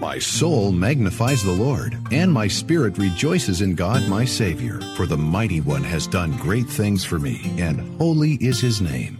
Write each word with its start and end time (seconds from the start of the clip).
My 0.00 0.20
soul 0.20 0.70
magnifies 0.70 1.42
the 1.42 1.50
Lord, 1.50 1.98
and 2.12 2.32
my 2.32 2.46
spirit 2.46 2.98
rejoices 2.98 3.62
in 3.62 3.74
God 3.74 4.08
my 4.08 4.24
Savior, 4.24 4.80
for 4.94 5.06
the 5.06 5.16
Mighty 5.16 5.60
One 5.60 5.82
has 5.82 6.06
done 6.06 6.36
great 6.36 6.68
things 6.68 7.04
for 7.04 7.18
me, 7.18 7.40
and 7.58 7.80
holy 7.98 8.34
is 8.34 8.60
his 8.60 8.80
name. 8.80 9.18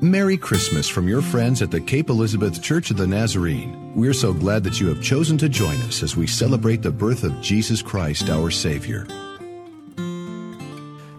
Merry 0.00 0.36
Christmas 0.36 0.88
from 0.88 1.06
your 1.06 1.22
friends 1.22 1.62
at 1.62 1.70
the 1.70 1.80
Cape 1.80 2.10
Elizabeth 2.10 2.60
Church 2.60 2.90
of 2.90 2.96
the 2.96 3.06
Nazarene. 3.06 3.94
We're 3.94 4.12
so 4.12 4.32
glad 4.32 4.64
that 4.64 4.80
you 4.80 4.88
have 4.88 5.00
chosen 5.00 5.38
to 5.38 5.48
join 5.48 5.76
us 5.82 6.02
as 6.02 6.16
we 6.16 6.26
celebrate 6.26 6.82
the 6.82 6.90
birth 6.90 7.22
of 7.22 7.40
Jesus 7.40 7.80
Christ, 7.80 8.28
our 8.30 8.50
Savior. 8.50 9.06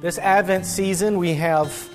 This 0.01 0.17
Advent 0.17 0.65
season, 0.65 1.17
we 1.17 1.35
have 1.35 1.89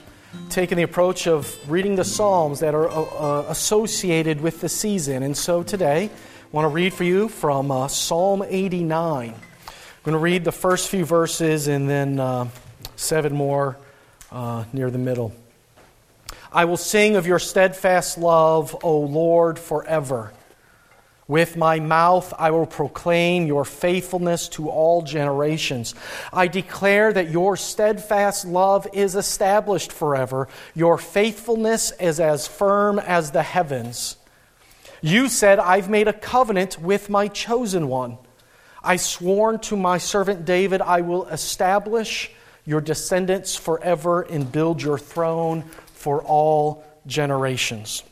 taken 0.49 0.79
the 0.79 0.85
approach 0.85 1.27
of 1.27 1.55
reading 1.71 1.97
the 1.97 2.05
Psalms 2.05 2.61
that 2.61 2.75
are 2.75 2.89
uh, 2.89 3.03
uh 3.03 3.47
associated 3.51 4.41
with 4.41 4.63
the 4.63 4.69
season. 4.71 5.23
And 5.23 5.37
so 5.37 5.63
today, 5.63 6.11
want 6.53 6.65
to 6.65 6.69
read 6.69 6.95
for 6.95 7.05
you 7.05 7.29
from 7.29 7.71
uh, 7.71 7.89
Psalm 7.89 8.45
89. 8.47 9.31
I'm 9.31 9.35
going 10.05 10.13
to 10.13 10.19
read 10.19 10.45
the 10.45 10.53
first 10.53 10.89
few 10.89 11.05
verses 11.05 11.67
and 11.67 11.91
then 11.91 12.21
uh, 12.21 12.49
seven 12.95 13.35
more 13.35 13.77
uh, 14.31 14.65
near 14.73 14.91
the 14.91 14.99
middle. 14.99 15.35
I 16.53 16.65
will 16.67 16.77
sing 16.77 17.17
of 17.17 17.27
your 17.27 17.41
steadfast 17.41 18.17
love, 18.17 18.77
O 18.85 19.01
Lord, 19.01 19.59
forever. 19.59 20.33
With 21.29 21.57
my 21.57 21.81
mouth 21.81 22.33
I 22.39 22.53
will 22.53 22.67
proclaim 22.67 23.49
your 23.49 23.65
faithfulness 23.65 24.49
to 24.51 24.71
all 24.71 25.03
generations. 25.03 25.97
I 26.33 26.47
declare 26.47 27.13
that 27.13 27.31
your 27.31 27.57
steadfast 27.57 28.45
love 28.45 28.87
is 28.93 29.17
established 29.17 29.91
forever. 29.91 30.47
Your 30.77 30.97
faithfulness 30.97 31.93
is 31.99 32.21
as 32.21 32.47
firm 32.47 33.01
as 33.01 33.33
the 33.33 33.43
heavens. 33.43 34.17
You 35.03 35.29
said, 35.29 35.59
I've 35.59 35.91
made 35.91 36.09
a 36.09 36.13
covenant 36.13 36.81
with 36.81 37.11
my 37.11 37.29
chosen 37.29 37.89
one. 37.89 38.19
I 38.83 38.97
sworn 38.97 39.59
to 39.61 39.77
my 39.77 39.99
servant 39.99 40.45
David, 40.45 40.81
I 40.81 41.01
will 41.01 41.27
establish 41.27 42.31
your 42.65 42.81
descendants 42.81 43.57
forever 43.57 44.23
and 44.23 44.51
build 44.51 44.83
your 44.83 44.99
throne 44.99 45.63
for 45.95 46.23
all 46.23 46.85
generations. 47.07 48.03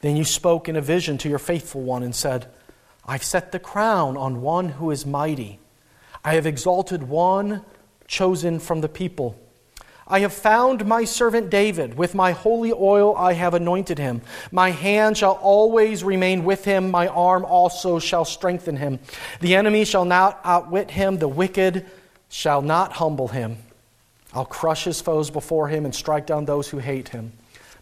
Then 0.00 0.16
you 0.16 0.24
spoke 0.24 0.68
in 0.68 0.76
a 0.76 0.80
vision 0.80 1.18
to 1.18 1.28
your 1.28 1.38
faithful 1.38 1.82
one 1.82 2.02
and 2.02 2.14
said, 2.14 2.46
I've 3.04 3.24
set 3.24 3.52
the 3.52 3.58
crown 3.58 4.16
on 4.16 4.40
one 4.40 4.70
who 4.70 4.90
is 4.90 5.04
mighty. 5.04 5.58
I 6.24 6.34
have 6.34 6.46
exalted 6.46 7.04
one 7.04 7.64
chosen 8.06 8.58
from 8.58 8.80
the 8.80 8.88
people. 8.88 9.38
I 10.10 10.20
have 10.20 10.32
found 10.32 10.84
my 10.84 11.04
servant 11.04 11.50
David. 11.50 11.96
With 11.96 12.16
my 12.16 12.32
holy 12.32 12.72
oil 12.72 13.16
I 13.16 13.32
have 13.34 13.54
anointed 13.54 13.96
him. 13.98 14.22
My 14.50 14.70
hand 14.70 15.16
shall 15.16 15.34
always 15.34 16.02
remain 16.02 16.44
with 16.44 16.64
him. 16.64 16.90
My 16.90 17.06
arm 17.06 17.44
also 17.44 18.00
shall 18.00 18.24
strengthen 18.24 18.76
him. 18.76 18.98
The 19.40 19.54
enemy 19.54 19.84
shall 19.84 20.04
not 20.04 20.40
outwit 20.42 20.90
him. 20.90 21.18
The 21.18 21.28
wicked 21.28 21.86
shall 22.28 22.60
not 22.60 22.92
humble 22.92 23.28
him. 23.28 23.58
I'll 24.34 24.44
crush 24.44 24.84
his 24.84 25.00
foes 25.00 25.30
before 25.30 25.68
him 25.68 25.84
and 25.84 25.94
strike 25.94 26.26
down 26.26 26.44
those 26.44 26.68
who 26.68 26.78
hate 26.78 27.10
him. 27.10 27.32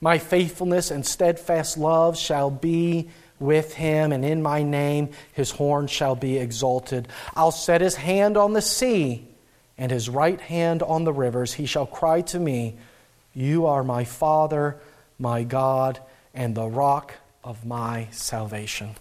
My 0.00 0.18
faithfulness 0.18 0.90
and 0.90 1.04
steadfast 1.04 1.78
love 1.78 2.16
shall 2.16 2.50
be 2.50 3.08
with 3.40 3.74
him, 3.74 4.12
and 4.12 4.24
in 4.24 4.42
my 4.42 4.62
name 4.62 5.10
his 5.32 5.50
horn 5.50 5.86
shall 5.86 6.14
be 6.14 6.38
exalted. 6.38 7.08
I'll 7.34 7.52
set 7.52 7.80
his 7.80 7.94
hand 7.94 8.36
on 8.36 8.52
the 8.52 8.62
sea 8.62 9.27
and 9.78 9.90
his 9.92 10.08
right 10.08 10.40
hand 10.40 10.82
on 10.82 11.04
the 11.04 11.12
rivers. 11.12 11.54
He 11.54 11.64
shall 11.64 11.86
cry 11.86 12.20
to 12.22 12.38
me, 12.38 12.76
You 13.34 13.66
are 13.66 13.84
my 13.84 14.04
Father, 14.04 14.76
my 15.18 15.44
God, 15.44 16.00
and 16.34 16.54
the 16.54 16.66
rock 16.66 17.14
of 17.44 17.64
my 17.64 18.08
salvation. 18.10 18.96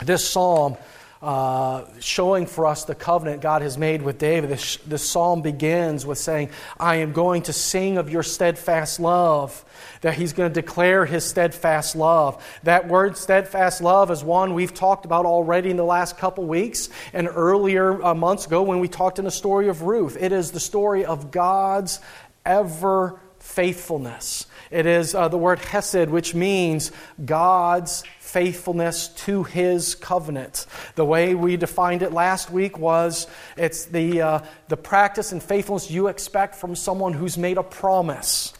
This 0.00 0.26
psalm, 0.26 0.76
uh, 1.20 1.84
showing 2.00 2.46
for 2.46 2.66
us 2.66 2.84
the 2.84 2.94
covenant 2.94 3.42
God 3.42 3.62
has 3.62 3.76
made 3.76 4.02
with 4.02 4.18
David, 4.18 4.50
this, 4.50 4.76
this 4.78 5.08
psalm 5.08 5.42
begins 5.42 6.06
with 6.06 6.18
saying, 6.18 6.50
I 6.78 6.96
am 6.96 7.12
going 7.12 7.42
to 7.42 7.52
sing 7.52 7.98
of 7.98 8.08
your 8.08 8.22
steadfast 8.22 9.00
love 9.00 9.64
that 10.00 10.14
he's 10.14 10.32
going 10.32 10.52
to 10.52 10.62
declare 10.62 11.04
his 11.04 11.24
steadfast 11.24 11.96
love. 11.96 12.44
That 12.62 12.86
word 12.86 13.16
steadfast 13.16 13.80
love 13.80 14.10
is 14.10 14.22
one 14.22 14.54
we've 14.54 14.74
talked 14.74 15.04
about 15.04 15.26
already 15.26 15.70
in 15.70 15.76
the 15.76 15.84
last 15.84 16.18
couple 16.18 16.44
weeks 16.44 16.88
and 17.12 17.28
earlier 17.28 18.00
uh, 18.04 18.14
months 18.14 18.46
ago 18.46 18.62
when 18.62 18.78
we 18.78 18.86
talked 18.86 19.18
in 19.18 19.24
the 19.24 19.30
story 19.30 19.68
of 19.68 19.82
Ruth. 19.82 20.16
It 20.20 20.30
is 20.30 20.52
the 20.52 20.60
story 20.60 21.04
of 21.04 21.32
God's 21.32 21.98
ever 22.46 23.20
faithfulness. 23.48 24.46
It 24.70 24.84
is 24.84 25.14
uh, 25.14 25.28
the 25.28 25.38
word 25.38 25.58
hesed, 25.58 26.10
which 26.10 26.34
means 26.34 26.92
God's 27.24 28.04
faithfulness 28.20 29.08
to 29.08 29.42
his 29.42 29.94
covenant. 29.94 30.66
The 30.96 31.04
way 31.06 31.34
we 31.34 31.56
defined 31.56 32.02
it 32.02 32.12
last 32.12 32.50
week 32.50 32.78
was 32.78 33.26
it's 33.56 33.86
the, 33.86 34.20
uh, 34.20 34.40
the 34.68 34.76
practice 34.76 35.32
and 35.32 35.42
faithfulness 35.42 35.90
you 35.90 36.08
expect 36.08 36.56
from 36.56 36.76
someone 36.76 37.14
who's 37.14 37.38
made 37.38 37.56
a 37.56 37.62
promise. 37.62 38.52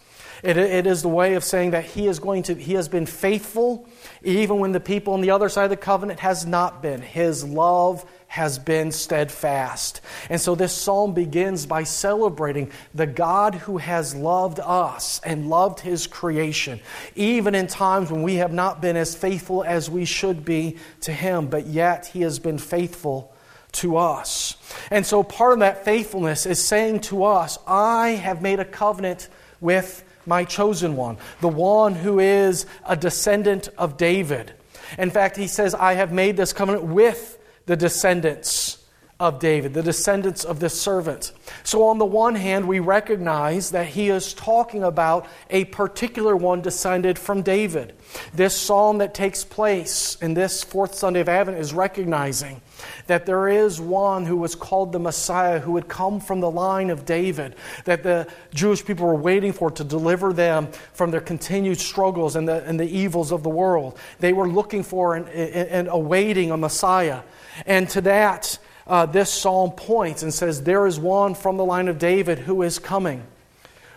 It, 0.43 0.56
it 0.56 0.87
is 0.87 1.03
the 1.03 1.09
way 1.09 1.34
of 1.34 1.44
saying 1.44 1.72
that 1.72 1.84
he 1.84 2.06
is 2.06 2.19
going 2.19 2.44
to, 2.44 2.54
he 2.54 2.72
has 2.72 2.88
been 2.88 3.06
faithful 3.06 3.87
even 4.22 4.59
when 4.59 4.72
the 4.72 4.81
people 4.81 5.12
on 5.12 5.21
the 5.21 5.31
other 5.31 5.50
side 5.50 5.65
of 5.65 5.71
the 5.71 5.77
covenant 5.77 6.21
has 6.21 6.47
not 6.47 6.81
been. 6.81 7.03
His 7.03 7.44
love 7.44 8.04
has 8.28 8.59
been 8.59 8.93
steadfast. 8.93 10.03
And 10.28 10.41
so 10.41 10.55
this 10.55 10.72
psalm 10.72 11.15
begins 11.15 11.66
by 11.66 11.83
celebrating 11.83 12.71
the 12.94 13.06
God 13.06 13.55
who 13.55 13.78
has 13.78 14.15
loved 14.15 14.61
us 14.61 15.21
and 15.25 15.49
loved 15.49 15.81
his 15.81 16.06
creation, 16.06 16.78
even 17.16 17.55
in 17.55 17.66
times 17.66 18.12
when 18.12 18.22
we 18.22 18.37
have 18.37 18.53
not 18.53 18.81
been 18.81 18.97
as 18.97 19.16
faithful 19.16 19.65
as 19.65 19.91
we 19.91 20.05
should 20.05 20.44
be 20.44 20.77
to 21.00 21.12
him, 21.12 21.49
but 21.49 21.66
yet 21.66 22.06
he 22.06 22.21
has 22.21 22.39
been 22.39 22.59
faithful 22.59 23.34
to 23.72 23.97
us. 23.97 24.56
And 24.91 25.05
so 25.06 25.22
part 25.22 25.55
of 25.55 25.59
that 25.60 25.84
faithfulness 25.84 26.45
is 26.45 26.65
saying 26.65 27.00
to 27.00 27.25
us, 27.25 27.59
I 27.66 28.10
have 28.10 28.43
made 28.43 28.60
a 28.60 28.65
covenant 28.65 29.28
with 29.60 30.05
my 30.27 30.45
chosen 30.45 30.97
one, 30.97 31.16
the 31.41 31.49
one 31.49 31.95
who 31.95 32.19
is 32.19 32.66
a 32.87 32.95
descendant 32.95 33.69
of 33.78 33.97
David. 33.97 34.53
In 34.99 35.10
fact, 35.10 35.37
he 35.37 35.47
says, 35.47 35.75
I 35.75 35.95
have 35.95 36.12
made 36.12 36.37
this 36.37 36.53
covenant 36.53 36.84
with 36.84 37.38
the 37.69 37.77
descendants 37.77 38.78
of 39.21 39.41
David, 39.41 39.75
the 39.75 39.83
descendants 39.83 40.45
of 40.45 40.61
this 40.61 40.81
servant. 40.81 41.33
So, 41.65 41.89
on 41.89 41.99
the 41.99 42.05
one 42.05 42.37
hand, 42.37 42.69
we 42.69 42.79
recognize 42.79 43.73
that 43.73 43.89
he 43.89 44.11
is 44.11 44.33
talking 44.33 44.84
about 44.84 45.27
a 45.51 45.65
particular 45.67 46.37
one 46.37 46.61
descended 46.61 47.19
from 47.19 47.43
David. 47.43 47.95
This 48.33 48.57
psalm 48.57 48.99
that 48.99 49.15
takes 49.15 49.43
place 49.43 50.17
in 50.23 50.34
this 50.34 50.62
fourth 50.62 50.95
Sunday 50.95 51.19
of 51.19 51.28
Advent 51.28 51.59
is 51.59 51.75
recognizing 51.75 52.61
that 53.09 53.27
there 53.27 53.49
is 53.49 53.81
one 53.81 54.25
who 54.25 54.37
was 54.37 54.55
called 54.55 54.93
the 54.93 55.01
Messiah 55.01 55.59
who 55.59 55.73
would 55.73 55.89
come 55.89 56.21
from 56.21 56.39
the 56.39 56.51
line 56.51 56.89
of 56.89 57.05
David, 57.05 57.57
that 57.87 58.05
the 58.05 58.28
Jewish 58.55 58.84
people 58.84 59.05
were 59.05 59.17
waiting 59.17 59.53
for 59.53 59.69
to 59.73 59.83
deliver 59.83 60.33
them 60.33 60.69
from 60.93 61.11
their 61.11 61.21
continued 61.21 61.81
struggles 61.81 62.37
and 62.37 62.47
the, 62.47 62.65
and 62.65 62.78
the 62.78 62.89
evils 62.89 63.33
of 63.33 63.43
the 63.43 63.51
world. 63.51 63.99
They 64.21 64.33
were 64.33 64.49
looking 64.49 64.84
for 64.84 65.17
and, 65.17 65.28
and, 65.28 65.69
and 65.69 65.89
awaiting 65.91 66.53
a 66.53 66.57
Messiah. 66.57 67.23
And 67.67 67.89
to 67.91 68.01
that, 68.03 68.59
uh, 68.88 69.06
this 69.06 69.31
psalm 69.31 69.72
points 69.72 70.22
and 70.22 70.32
says, 70.32 70.62
There 70.62 70.87
is 70.87 70.99
one 70.99 71.34
from 71.34 71.56
the 71.56 71.65
line 71.65 71.88
of 71.88 71.99
David 71.99 72.38
who 72.38 72.62
is 72.62 72.78
coming. 72.78 73.26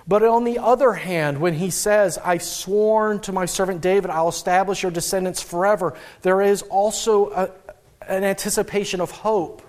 But 0.07 0.24
on 0.24 0.44
the 0.44 0.59
other 0.59 0.94
hand, 0.94 1.40
when 1.40 1.53
he 1.53 1.69
says, 1.69 2.18
I've 2.18 2.44
sworn 2.44 3.19
to 3.22 3.31
my 3.31 3.46
servant 3.46 3.81
David, 3.81 4.12
I'll 4.12 4.30
establish 4.30 4.84
your 4.84 4.91
descendants 4.91 5.41
forever, 5.41 5.96
there 6.22 6.41
is 6.41 6.63
also 6.63 7.30
a, 7.31 7.51
an 8.07 8.24
anticipation 8.24 9.00
of 9.00 9.12
hope 9.12 9.62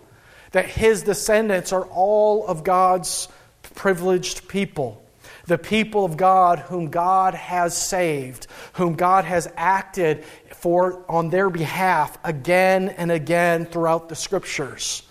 that 0.50 0.66
his 0.66 1.02
descendants 1.02 1.72
are 1.72 1.84
all 1.84 2.46
of 2.46 2.64
God's 2.64 3.28
privileged 3.74 4.48
people. 4.48 5.02
The 5.46 5.58
people 5.58 6.04
of 6.04 6.16
God 6.16 6.60
whom 6.60 6.88
God 6.88 7.34
has 7.34 7.76
saved, 7.76 8.46
whom 8.74 8.94
God 8.94 9.24
has 9.24 9.52
acted 9.56 10.24
for 10.50 11.04
on 11.08 11.30
their 11.30 11.50
behalf 11.50 12.16
again 12.24 12.88
and 12.90 13.10
again 13.10 13.66
throughout 13.66 14.08
the 14.08 14.14
scriptures 14.14 15.02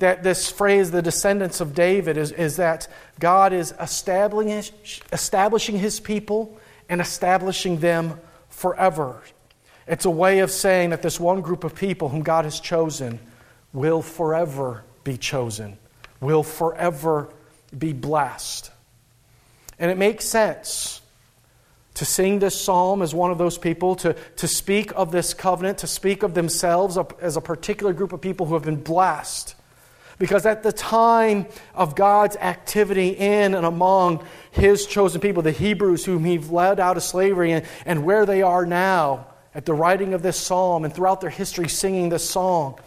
that 0.00 0.22
this 0.22 0.50
phrase, 0.50 0.90
the 0.90 1.02
descendants 1.02 1.60
of 1.60 1.74
David, 1.74 2.16
is, 2.16 2.32
is 2.32 2.56
that 2.56 2.88
God 3.18 3.52
is 3.52 3.72
establishing, 3.80 4.64
establishing 5.12 5.78
his 5.78 6.00
people 6.00 6.58
and 6.88 7.00
establishing 7.00 7.78
them 7.78 8.20
forever. 8.48 9.22
It's 9.86 10.04
a 10.04 10.10
way 10.10 10.40
of 10.40 10.50
saying 10.50 10.90
that 10.90 11.02
this 11.02 11.18
one 11.18 11.40
group 11.40 11.64
of 11.64 11.74
people 11.74 12.08
whom 12.08 12.22
God 12.22 12.44
has 12.44 12.60
chosen 12.60 13.18
will 13.72 14.02
forever 14.02 14.84
be 15.04 15.16
chosen, 15.16 15.78
will 16.20 16.42
forever 16.42 17.28
be 17.76 17.92
blessed. 17.92 18.70
And 19.78 19.90
it 19.90 19.98
makes 19.98 20.24
sense 20.24 21.00
to 21.94 22.04
sing 22.04 22.38
this 22.38 22.58
psalm 22.58 23.02
as 23.02 23.14
one 23.14 23.30
of 23.30 23.38
those 23.38 23.58
people, 23.58 23.94
to, 23.96 24.14
to 24.36 24.48
speak 24.48 24.92
of 24.96 25.12
this 25.12 25.34
covenant, 25.34 25.78
to 25.78 25.86
speak 25.86 26.22
of 26.22 26.34
themselves 26.34 26.98
as 27.20 27.36
a 27.36 27.40
particular 27.40 27.92
group 27.92 28.12
of 28.12 28.20
people 28.20 28.46
who 28.46 28.54
have 28.54 28.64
been 28.64 28.82
blessed 28.82 29.54
because 30.20 30.44
at 30.44 30.62
the 30.62 30.70
time 30.70 31.46
of 31.74 31.96
God's 31.96 32.36
activity 32.36 33.08
in 33.08 33.54
and 33.54 33.64
among 33.64 34.22
his 34.50 34.84
chosen 34.86 35.18
people, 35.18 35.42
the 35.42 35.50
Hebrews 35.50 36.04
whom 36.04 36.24
he 36.26 36.36
led 36.36 36.78
out 36.78 36.98
of 36.98 37.02
slavery 37.02 37.52
and, 37.52 37.66
and 37.86 38.04
where 38.04 38.26
they 38.26 38.42
are 38.42 38.66
now 38.66 39.28
at 39.54 39.64
the 39.64 39.72
writing 39.72 40.12
of 40.12 40.22
this 40.22 40.36
psalm 40.36 40.84
and 40.84 40.94
throughout 40.94 41.22
their 41.22 41.30
history 41.30 41.68
singing 41.68 42.10
this 42.10 42.28
song. 42.28 42.78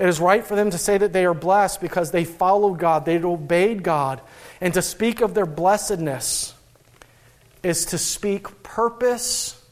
It 0.00 0.08
is 0.08 0.18
right 0.18 0.44
for 0.44 0.56
them 0.56 0.70
to 0.70 0.78
say 0.78 0.98
that 0.98 1.12
they 1.12 1.24
are 1.24 1.32
blessed 1.32 1.80
because 1.80 2.10
they 2.10 2.24
followed 2.24 2.80
God, 2.80 3.04
they 3.04 3.22
obeyed 3.22 3.84
God. 3.84 4.20
And 4.60 4.74
to 4.74 4.82
speak 4.82 5.20
of 5.20 5.32
their 5.32 5.46
blessedness 5.46 6.54
is 7.62 7.84
to 7.86 7.98
speak 7.98 8.64
purpose 8.64 9.64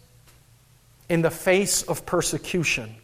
in 1.09 1.23
the 1.23 1.33
face 1.33 1.83
of 1.83 2.07
persecution. 2.07 2.95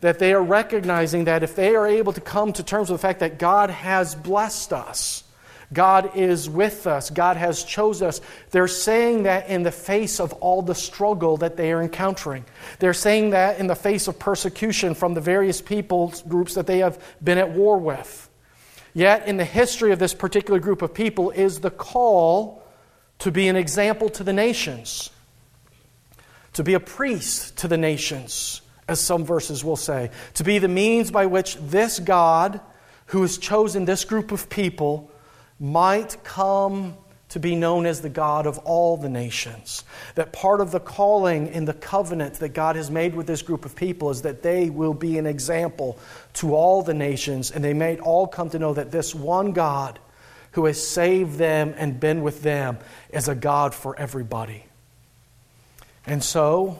That 0.00 0.18
they 0.18 0.32
are 0.32 0.42
recognizing 0.42 1.24
that 1.24 1.42
if 1.42 1.56
they 1.56 1.74
are 1.74 1.86
able 1.86 2.12
to 2.12 2.20
come 2.20 2.52
to 2.54 2.62
terms 2.62 2.90
with 2.90 3.00
the 3.00 3.06
fact 3.06 3.20
that 3.20 3.38
God 3.38 3.70
has 3.70 4.14
blessed 4.14 4.72
us, 4.72 5.24
God 5.72 6.16
is 6.16 6.48
with 6.48 6.86
us. 6.86 7.10
God 7.10 7.36
has 7.36 7.64
chosen 7.64 8.08
us. 8.08 8.20
They're 8.50 8.68
saying 8.68 9.24
that 9.24 9.48
in 9.48 9.62
the 9.64 9.72
face 9.72 10.20
of 10.20 10.32
all 10.34 10.62
the 10.62 10.74
struggle 10.74 11.38
that 11.38 11.56
they 11.56 11.72
are 11.72 11.82
encountering. 11.82 12.44
They're 12.78 12.94
saying 12.94 13.30
that 13.30 13.58
in 13.58 13.66
the 13.66 13.74
face 13.74 14.06
of 14.06 14.18
persecution 14.18 14.94
from 14.94 15.14
the 15.14 15.20
various 15.20 15.60
people 15.60 16.14
groups 16.28 16.54
that 16.54 16.66
they 16.66 16.78
have 16.78 17.02
been 17.22 17.38
at 17.38 17.50
war 17.50 17.78
with. 17.78 18.28
Yet, 18.94 19.26
in 19.26 19.36
the 19.36 19.44
history 19.44 19.92
of 19.92 19.98
this 19.98 20.14
particular 20.14 20.58
group 20.58 20.80
of 20.82 20.94
people, 20.94 21.30
is 21.30 21.60
the 21.60 21.70
call 21.70 22.62
to 23.18 23.30
be 23.30 23.48
an 23.48 23.56
example 23.56 24.08
to 24.10 24.24
the 24.24 24.32
nations, 24.32 25.10
to 26.54 26.62
be 26.62 26.74
a 26.74 26.80
priest 26.80 27.58
to 27.58 27.68
the 27.68 27.76
nations, 27.76 28.62
as 28.88 29.00
some 29.00 29.24
verses 29.24 29.64
will 29.64 29.76
say, 29.76 30.10
to 30.34 30.44
be 30.44 30.58
the 30.58 30.68
means 30.68 31.10
by 31.10 31.26
which 31.26 31.56
this 31.56 31.98
God, 31.98 32.60
who 33.06 33.22
has 33.22 33.38
chosen 33.38 33.84
this 33.84 34.04
group 34.04 34.32
of 34.32 34.48
people, 34.48 35.10
might 35.58 36.22
come 36.24 36.96
to 37.28 37.40
be 37.40 37.56
known 37.56 37.86
as 37.86 38.00
the 38.00 38.08
God 38.08 38.46
of 38.46 38.58
all 38.58 38.96
the 38.96 39.08
nations. 39.08 39.84
That 40.14 40.32
part 40.32 40.60
of 40.60 40.70
the 40.70 40.78
calling 40.80 41.48
in 41.48 41.64
the 41.64 41.74
covenant 41.74 42.34
that 42.34 42.50
God 42.50 42.76
has 42.76 42.90
made 42.90 43.14
with 43.14 43.26
this 43.26 43.42
group 43.42 43.64
of 43.64 43.74
people 43.74 44.10
is 44.10 44.22
that 44.22 44.42
they 44.42 44.70
will 44.70 44.94
be 44.94 45.18
an 45.18 45.26
example 45.26 45.98
to 46.34 46.54
all 46.54 46.82
the 46.82 46.94
nations, 46.94 47.50
and 47.50 47.64
they 47.64 47.74
may 47.74 47.98
all 47.98 48.28
come 48.28 48.50
to 48.50 48.58
know 48.58 48.74
that 48.74 48.92
this 48.92 49.14
one 49.14 49.52
God 49.52 49.98
who 50.52 50.66
has 50.66 50.86
saved 50.86 51.36
them 51.36 51.74
and 51.76 51.98
been 51.98 52.22
with 52.22 52.42
them 52.42 52.78
is 53.10 53.28
a 53.28 53.34
God 53.34 53.74
for 53.74 53.98
everybody. 53.98 54.64
And 56.06 56.22
so, 56.22 56.78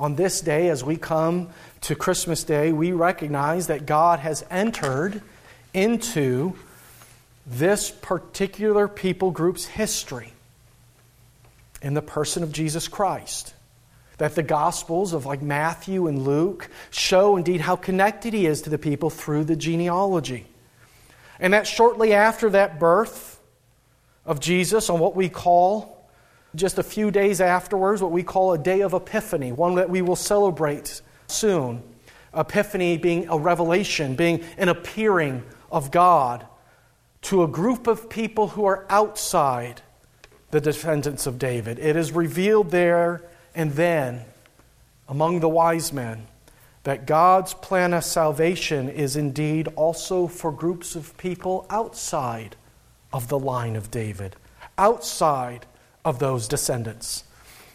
on 0.00 0.16
this 0.16 0.40
day, 0.40 0.70
as 0.70 0.82
we 0.82 0.96
come 0.96 1.50
to 1.82 1.94
Christmas 1.94 2.42
Day, 2.42 2.72
we 2.72 2.92
recognize 2.92 3.66
that 3.66 3.84
God 3.84 4.18
has 4.20 4.42
entered 4.50 5.20
into 5.74 6.54
this 7.46 7.90
particular 7.90 8.88
people 8.88 9.30
group's 9.30 9.66
history 9.66 10.32
in 11.82 11.92
the 11.92 12.00
person 12.00 12.42
of 12.42 12.50
Jesus 12.50 12.88
Christ. 12.88 13.52
That 14.16 14.34
the 14.34 14.42
Gospels 14.42 15.12
of 15.12 15.26
like 15.26 15.42
Matthew 15.42 16.06
and 16.06 16.24
Luke 16.24 16.70
show 16.90 17.36
indeed 17.36 17.60
how 17.60 17.76
connected 17.76 18.32
he 18.32 18.46
is 18.46 18.62
to 18.62 18.70
the 18.70 18.78
people 18.78 19.10
through 19.10 19.44
the 19.44 19.56
genealogy. 19.56 20.46
And 21.38 21.52
that 21.52 21.66
shortly 21.66 22.14
after 22.14 22.48
that 22.48 22.80
birth 22.80 23.38
of 24.24 24.40
Jesus, 24.40 24.88
on 24.88 24.98
what 24.98 25.14
we 25.14 25.28
call 25.28 25.99
just 26.54 26.78
a 26.78 26.82
few 26.82 27.10
days 27.10 27.40
afterwards, 27.40 28.02
what 28.02 28.10
we 28.10 28.22
call 28.22 28.52
a 28.52 28.58
day 28.58 28.80
of 28.80 28.94
Epiphany, 28.94 29.52
one 29.52 29.76
that 29.76 29.90
we 29.90 30.02
will 30.02 30.16
celebrate 30.16 31.00
soon. 31.26 31.82
Epiphany 32.34 32.96
being 32.96 33.28
a 33.28 33.38
revelation, 33.38 34.14
being 34.14 34.44
an 34.56 34.68
appearing 34.68 35.42
of 35.70 35.90
God 35.90 36.46
to 37.22 37.42
a 37.42 37.48
group 37.48 37.86
of 37.86 38.08
people 38.08 38.48
who 38.48 38.64
are 38.64 38.86
outside 38.88 39.82
the 40.50 40.60
descendants 40.60 41.26
of 41.26 41.38
David. 41.38 41.78
It 41.78 41.96
is 41.96 42.12
revealed 42.12 42.70
there 42.70 43.22
and 43.54 43.72
then 43.72 44.24
among 45.08 45.40
the 45.40 45.48
wise 45.48 45.92
men 45.92 46.26
that 46.84 47.06
God's 47.06 47.52
plan 47.54 47.92
of 47.92 48.04
salvation 48.04 48.88
is 48.88 49.16
indeed 49.16 49.68
also 49.76 50.26
for 50.26 50.50
groups 50.50 50.96
of 50.96 51.16
people 51.18 51.66
outside 51.68 52.56
of 53.12 53.28
the 53.28 53.38
line 53.38 53.76
of 53.76 53.90
David, 53.90 54.36
outside 54.78 55.66
of 56.04 56.18
those 56.18 56.48
descendants. 56.48 57.24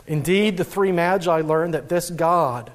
Indeed, 0.07 0.57
the 0.57 0.63
three 0.63 0.91
magi 0.91 1.41
learned 1.41 1.73
that 1.73 1.89
this 1.89 2.09
God 2.09 2.71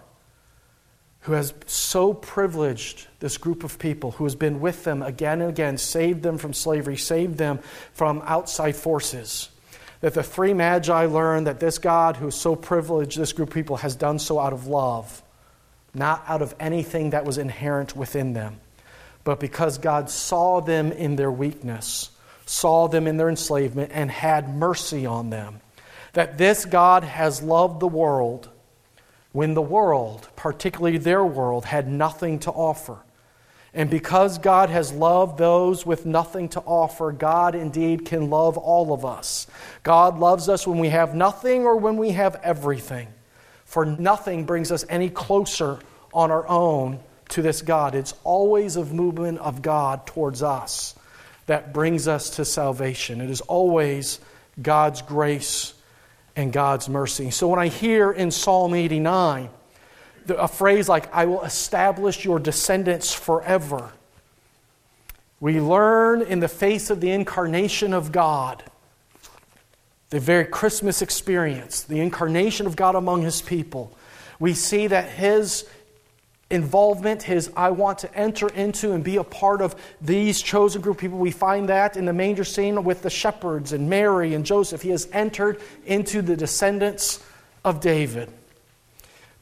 who 1.24 1.32
has 1.32 1.52
so 1.66 2.14
privileged 2.14 3.06
this 3.20 3.36
group 3.36 3.62
of 3.62 3.78
people, 3.78 4.12
who 4.12 4.24
has 4.24 4.34
been 4.34 4.60
with 4.60 4.84
them 4.84 5.02
again 5.02 5.40
and 5.40 5.50
again, 5.50 5.76
saved 5.76 6.22
them 6.22 6.38
from 6.38 6.54
slavery, 6.54 6.96
saved 6.96 7.36
them 7.36 7.58
from 7.92 8.22
outside 8.24 8.74
forces. 8.74 9.50
That 10.00 10.14
the 10.14 10.22
three 10.22 10.54
magi 10.54 11.04
learned 11.04 11.46
that 11.46 11.60
this 11.60 11.76
God 11.78 12.16
who 12.16 12.24
has 12.24 12.34
so 12.34 12.56
privileged 12.56 13.18
this 13.18 13.34
group 13.34 13.50
of 13.50 13.54
people 13.54 13.76
has 13.76 13.94
done 13.94 14.18
so 14.18 14.38
out 14.38 14.54
of 14.54 14.66
love, 14.66 15.22
not 15.92 16.24
out 16.26 16.40
of 16.40 16.54
anything 16.58 17.10
that 17.10 17.26
was 17.26 17.36
inherent 17.36 17.94
within 17.94 18.32
them, 18.32 18.58
but 19.22 19.40
because 19.40 19.76
God 19.76 20.08
saw 20.08 20.60
them 20.60 20.90
in 20.90 21.16
their 21.16 21.30
weakness, 21.30 22.10
saw 22.50 22.88
them 22.88 23.06
in 23.06 23.16
their 23.16 23.28
enslavement, 23.28 23.92
and 23.94 24.10
had 24.10 24.52
mercy 24.52 25.06
on 25.06 25.30
them. 25.30 25.60
That 26.14 26.36
this 26.36 26.64
God 26.64 27.04
has 27.04 27.40
loved 27.40 27.78
the 27.78 27.86
world 27.86 28.48
when 29.30 29.54
the 29.54 29.62
world, 29.62 30.28
particularly 30.34 30.98
their 30.98 31.24
world, 31.24 31.64
had 31.64 31.86
nothing 31.86 32.40
to 32.40 32.50
offer. 32.50 32.98
And 33.72 33.88
because 33.88 34.38
God 34.38 34.68
has 34.68 34.92
loved 34.92 35.38
those 35.38 35.86
with 35.86 36.04
nothing 36.04 36.48
to 36.48 36.60
offer, 36.62 37.12
God 37.12 37.54
indeed 37.54 38.04
can 38.04 38.30
love 38.30 38.58
all 38.58 38.92
of 38.92 39.04
us. 39.04 39.46
God 39.84 40.18
loves 40.18 40.48
us 40.48 40.66
when 40.66 40.80
we 40.80 40.88
have 40.88 41.14
nothing 41.14 41.62
or 41.66 41.76
when 41.76 41.98
we 41.98 42.10
have 42.10 42.34
everything. 42.42 43.06
For 43.64 43.86
nothing 43.86 44.44
brings 44.44 44.72
us 44.72 44.84
any 44.88 45.08
closer 45.08 45.78
on 46.12 46.32
our 46.32 46.48
own 46.48 46.98
to 47.28 47.42
this 47.42 47.62
God. 47.62 47.94
It's 47.94 48.14
always 48.24 48.74
a 48.74 48.84
movement 48.84 49.38
of 49.38 49.62
God 49.62 50.04
towards 50.04 50.42
us 50.42 50.96
that 51.50 51.72
brings 51.72 52.06
us 52.06 52.30
to 52.30 52.44
salvation. 52.44 53.20
It 53.20 53.28
is 53.28 53.40
always 53.40 54.20
God's 54.62 55.02
grace 55.02 55.74
and 56.36 56.52
God's 56.52 56.88
mercy. 56.88 57.32
So 57.32 57.48
when 57.48 57.58
I 57.58 57.66
hear 57.66 58.12
in 58.12 58.30
Psalm 58.30 58.72
89 58.72 59.50
a 60.28 60.46
phrase 60.46 60.88
like, 60.88 61.12
I 61.12 61.24
will 61.24 61.42
establish 61.42 62.24
your 62.24 62.38
descendants 62.38 63.12
forever, 63.12 63.90
we 65.40 65.60
learn 65.60 66.22
in 66.22 66.38
the 66.38 66.46
face 66.46 66.88
of 66.88 67.00
the 67.00 67.10
incarnation 67.10 67.94
of 67.94 68.12
God, 68.12 68.62
the 70.10 70.20
very 70.20 70.44
Christmas 70.44 71.02
experience, 71.02 71.82
the 71.82 71.98
incarnation 71.98 72.68
of 72.68 72.76
God 72.76 72.94
among 72.94 73.22
his 73.22 73.42
people, 73.42 73.92
we 74.38 74.54
see 74.54 74.86
that 74.86 75.08
his 75.08 75.66
involvement, 76.50 77.22
his 77.22 77.50
I 77.56 77.70
want 77.70 77.98
to 78.00 78.14
enter 78.14 78.48
into 78.48 78.92
and 78.92 79.02
be 79.04 79.16
a 79.16 79.24
part 79.24 79.62
of 79.62 79.76
these 80.00 80.42
chosen 80.42 80.82
group 80.82 80.98
people. 80.98 81.18
We 81.18 81.30
find 81.30 81.68
that 81.68 81.96
in 81.96 82.04
the 82.04 82.12
manger 82.12 82.44
scene 82.44 82.82
with 82.82 83.02
the 83.02 83.10
shepherds 83.10 83.72
and 83.72 83.88
Mary 83.88 84.34
and 84.34 84.44
Joseph. 84.44 84.82
He 84.82 84.90
has 84.90 85.08
entered 85.12 85.60
into 85.86 86.22
the 86.22 86.36
descendants 86.36 87.24
of 87.64 87.80
David. 87.80 88.28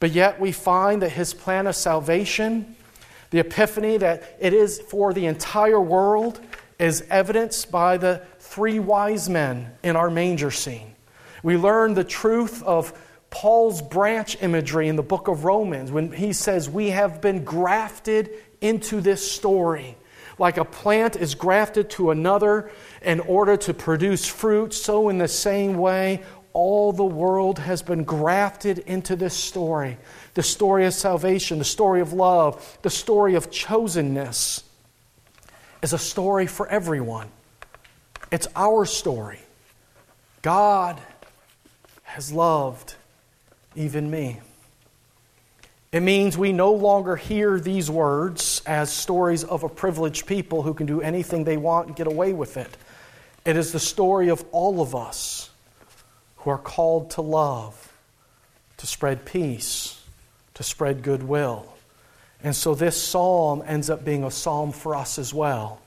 But 0.01 0.13
yet 0.13 0.39
we 0.39 0.53
find 0.53 1.03
that 1.03 1.11
his 1.11 1.35
plan 1.35 1.67
of 1.67 1.75
salvation, 1.75 2.77
the 3.31 3.41
epiphany, 3.41 3.97
that 3.97 4.37
it 4.39 4.53
is 4.53 4.79
for 4.79 5.13
the 5.13 5.27
entire 5.27 5.81
world, 5.81 6.41
is 6.79 7.05
evidenced 7.11 7.73
by 7.73 7.97
the 7.97 8.23
three 8.39 8.79
wise 8.79 9.29
men 9.29 9.73
in 9.83 9.97
our 9.97 10.11
manger 10.11 10.51
scene. 10.51 10.95
We 11.43 11.57
learn 11.57 11.95
the 11.95 12.05
truth 12.05 12.63
of 12.63 12.93
Paul's 13.31 13.83
branch 13.83 14.41
imagery 14.43 14.89
in 14.89 14.97
the 14.97 15.03
book 15.03 15.29
of 15.29 15.45
Romans 15.45 15.93
when 15.93 16.13
he 16.13 16.33
says, 16.33 16.69
We 16.69 16.91
have 16.91 17.21
been 17.21 17.45
grafted 17.45 18.31
into 18.61 19.01
this 19.01 19.31
story. 19.31 19.97
Like 20.39 20.57
a 20.57 20.65
plant 20.65 21.17
is 21.17 21.35
grafted 21.35 21.91
to 21.91 22.11
another 22.11 22.71
in 23.03 23.21
order 23.21 23.57
to 23.59 23.75
produce 23.75 24.27
fruit, 24.27 24.73
so 24.73 25.09
in 25.09 25.19
the 25.19 25.29
same 25.29 25.77
way, 25.77 26.23
all 26.53 26.93
the 26.93 27.05
world 27.05 27.59
has 27.59 27.83
been 27.83 28.05
grafted 28.05 28.79
into 28.81 29.15
this 29.15 29.35
story 29.35 29.99
the 30.35 30.43
story 30.43 30.87
of 30.87 30.95
salvation, 30.95 31.59
the 31.59 31.65
story 31.65 32.01
of 32.01 32.13
love, 32.13 32.79
the 32.83 32.91
story 32.91 33.35
of 33.35 33.51
chosenness 33.51 34.63
is 35.83 35.93
a 35.93 35.99
story 35.99 36.47
for 36.47 36.69
everyone. 36.69 37.29
It's 38.31 38.47
our 38.55 38.85
story. 38.85 39.41
God 40.43 41.01
has 42.05 42.33
loved 42.33 42.95
even 43.79 44.11
me. 44.11 44.41
It 45.91 46.01
means 46.01 46.37
we 46.37 46.53
no 46.53 46.73
longer 46.73 47.17
hear 47.17 47.59
these 47.59 47.91
words 47.91 48.61
as 48.67 48.93
stories 48.93 49.43
of 49.45 49.63
a 49.63 49.69
privileged 49.69 50.27
people 50.27 50.63
who 50.63 50.75
can 50.75 50.87
do 50.87 51.01
anything 51.01 51.45
they 51.45 51.57
want 51.57 51.87
and 51.87 51.97
get 51.97 52.07
away 52.07 52.35
with 52.35 52.59
it. 52.59 52.77
It 53.47 53.57
is 53.57 53.73
the 53.73 53.81
story 53.81 54.29
of 54.29 54.45
all 54.53 54.83
of 54.83 54.95
us 54.95 55.49
who 56.39 56.51
are 56.51 56.59
called 56.59 57.13
to 57.13 57.23
love, 57.23 57.93
to 58.77 58.87
spread 58.87 59.25
peace, 59.25 59.99
to 60.55 60.63
spread 60.63 61.03
goodwill. 61.03 61.73
And 62.45 62.55
so 62.55 62.75
this 62.75 63.03
psalm 63.03 63.63
ends 63.67 63.89
up 63.89 64.05
being 64.05 64.25
a 64.25 64.31
psalm 64.31 64.73
for 64.73 64.95
us 64.95 65.19
as 65.19 65.33
well. 65.33 65.81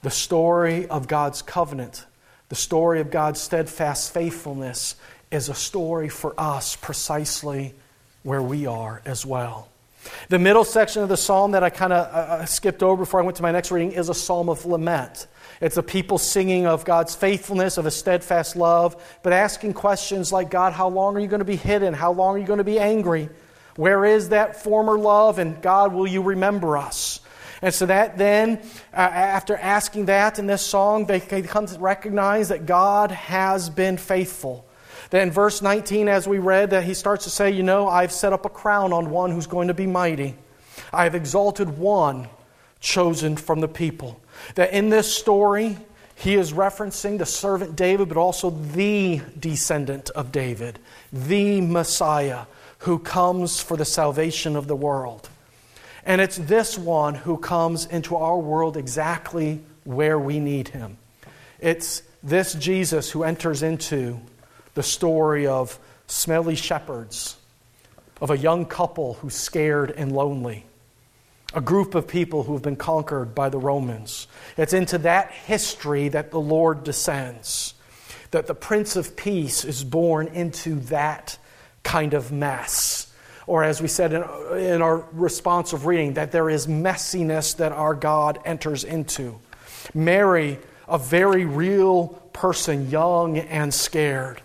The 0.00 0.10
story 0.10 0.86
of 0.88 1.08
God's 1.08 1.42
covenant, 1.42 2.06
the 2.48 2.54
story 2.54 3.00
of 3.00 3.10
God's 3.10 3.40
steadfast 3.40 4.14
faithfulness 4.14 4.96
is 5.32 5.48
a 5.48 5.54
story 5.54 6.08
for 6.08 6.34
us 6.38 6.76
precisely 6.76 7.74
where 8.22 8.42
we 8.42 8.66
are 8.66 9.02
as 9.04 9.26
well. 9.26 9.68
The 10.28 10.38
middle 10.38 10.64
section 10.64 11.02
of 11.02 11.08
the 11.08 11.16
psalm 11.16 11.52
that 11.52 11.62
I 11.62 11.70
kind 11.70 11.92
of 11.92 12.06
uh, 12.06 12.18
uh, 12.18 12.44
skipped 12.44 12.82
over 12.82 13.04
before 13.04 13.20
I 13.20 13.22
went 13.22 13.36
to 13.36 13.42
my 13.42 13.52
next 13.52 13.70
reading 13.70 13.92
is 13.92 14.08
a 14.08 14.14
psalm 14.14 14.48
of 14.48 14.66
lament. 14.66 15.26
It's 15.60 15.76
a 15.76 15.82
people 15.82 16.18
singing 16.18 16.66
of 16.66 16.84
God's 16.84 17.14
faithfulness, 17.14 17.78
of 17.78 17.86
a 17.86 17.90
steadfast 17.90 18.56
love, 18.56 19.00
but 19.22 19.32
asking 19.32 19.74
questions 19.74 20.32
like 20.32 20.50
God, 20.50 20.72
how 20.72 20.88
long 20.88 21.16
are 21.16 21.20
you 21.20 21.28
going 21.28 21.38
to 21.38 21.44
be 21.44 21.56
hidden? 21.56 21.94
How 21.94 22.12
long 22.12 22.34
are 22.34 22.38
you 22.38 22.46
going 22.46 22.58
to 22.58 22.64
be 22.64 22.80
angry? 22.80 23.28
Where 23.76 24.04
is 24.04 24.30
that 24.30 24.62
former 24.62 24.98
love? 24.98 25.38
And 25.38 25.62
God, 25.62 25.92
will 25.92 26.06
you 26.06 26.22
remember 26.22 26.76
us? 26.76 27.20
And 27.62 27.72
so 27.72 27.86
that 27.86 28.18
then, 28.18 28.60
uh, 28.92 28.96
after 28.96 29.56
asking 29.56 30.06
that 30.06 30.40
in 30.40 30.48
this 30.48 30.62
song, 30.62 31.06
they, 31.06 31.20
they 31.20 31.42
come 31.42 31.66
to 31.66 31.78
recognize 31.78 32.48
that 32.48 32.66
God 32.66 33.12
has 33.12 33.70
been 33.70 33.96
faithful. 33.98 34.66
Then, 35.12 35.30
verse 35.30 35.60
19, 35.60 36.08
as 36.08 36.26
we 36.26 36.38
read, 36.38 36.70
that 36.70 36.84
he 36.84 36.94
starts 36.94 37.24
to 37.24 37.30
say, 37.30 37.50
You 37.50 37.62
know, 37.62 37.86
I've 37.86 38.12
set 38.12 38.32
up 38.32 38.46
a 38.46 38.48
crown 38.48 38.94
on 38.94 39.10
one 39.10 39.30
who's 39.30 39.46
going 39.46 39.68
to 39.68 39.74
be 39.74 39.86
mighty. 39.86 40.34
I 40.90 41.04
have 41.04 41.14
exalted 41.14 41.76
one 41.76 42.30
chosen 42.80 43.36
from 43.36 43.60
the 43.60 43.68
people. 43.68 44.18
That 44.54 44.72
in 44.72 44.88
this 44.88 45.14
story, 45.14 45.76
he 46.14 46.34
is 46.36 46.54
referencing 46.54 47.18
the 47.18 47.26
servant 47.26 47.76
David, 47.76 48.08
but 48.08 48.16
also 48.16 48.48
the 48.48 49.20
descendant 49.38 50.08
of 50.08 50.32
David, 50.32 50.78
the 51.12 51.60
Messiah 51.60 52.46
who 52.78 52.98
comes 52.98 53.60
for 53.60 53.76
the 53.76 53.84
salvation 53.84 54.56
of 54.56 54.66
the 54.66 54.74
world. 54.74 55.28
And 56.06 56.22
it's 56.22 56.38
this 56.38 56.78
one 56.78 57.16
who 57.16 57.36
comes 57.36 57.84
into 57.84 58.16
our 58.16 58.38
world 58.38 58.78
exactly 58.78 59.60
where 59.84 60.18
we 60.18 60.40
need 60.40 60.68
him. 60.68 60.96
It's 61.60 62.02
this 62.22 62.54
Jesus 62.54 63.10
who 63.10 63.24
enters 63.24 63.62
into 63.62 64.18
the 64.74 64.82
story 64.82 65.46
of 65.46 65.78
smelly 66.06 66.56
shepherds, 66.56 67.36
of 68.20 68.30
a 68.30 68.38
young 68.38 68.64
couple 68.66 69.14
who's 69.14 69.34
scared 69.34 69.90
and 69.90 70.12
lonely, 70.12 70.64
a 71.54 71.60
group 71.60 71.94
of 71.94 72.08
people 72.08 72.44
who 72.44 72.52
have 72.54 72.62
been 72.62 72.76
conquered 72.76 73.34
by 73.34 73.48
the 73.48 73.58
Romans. 73.58 74.26
It's 74.56 74.72
into 74.72 74.98
that 74.98 75.30
history 75.30 76.08
that 76.08 76.30
the 76.30 76.40
Lord 76.40 76.84
descends, 76.84 77.74
that 78.30 78.46
the 78.46 78.54
Prince 78.54 78.96
of 78.96 79.16
Peace 79.16 79.64
is 79.64 79.84
born 79.84 80.28
into 80.28 80.76
that 80.80 81.38
kind 81.82 82.14
of 82.14 82.32
mess 82.32 83.12
or 83.46 83.64
as 83.64 83.82
we 83.82 83.88
said 83.88 84.12
in, 84.12 84.22
in 84.58 84.82
our 84.82 85.04
responsive 85.12 85.86
reading, 85.86 86.14
that 86.14 86.32
there 86.32 86.48
is 86.48 86.66
messiness 86.66 87.56
that 87.56 87.72
our 87.72 87.94
God 87.94 88.38
enters 88.44 88.84
into. 88.84 89.38
Mary, 89.94 90.58
a 90.88 90.98
very 90.98 91.44
real 91.44 92.08
person, 92.32 92.90
young 92.90 93.38
and 93.38 93.74
scared. 93.74 94.40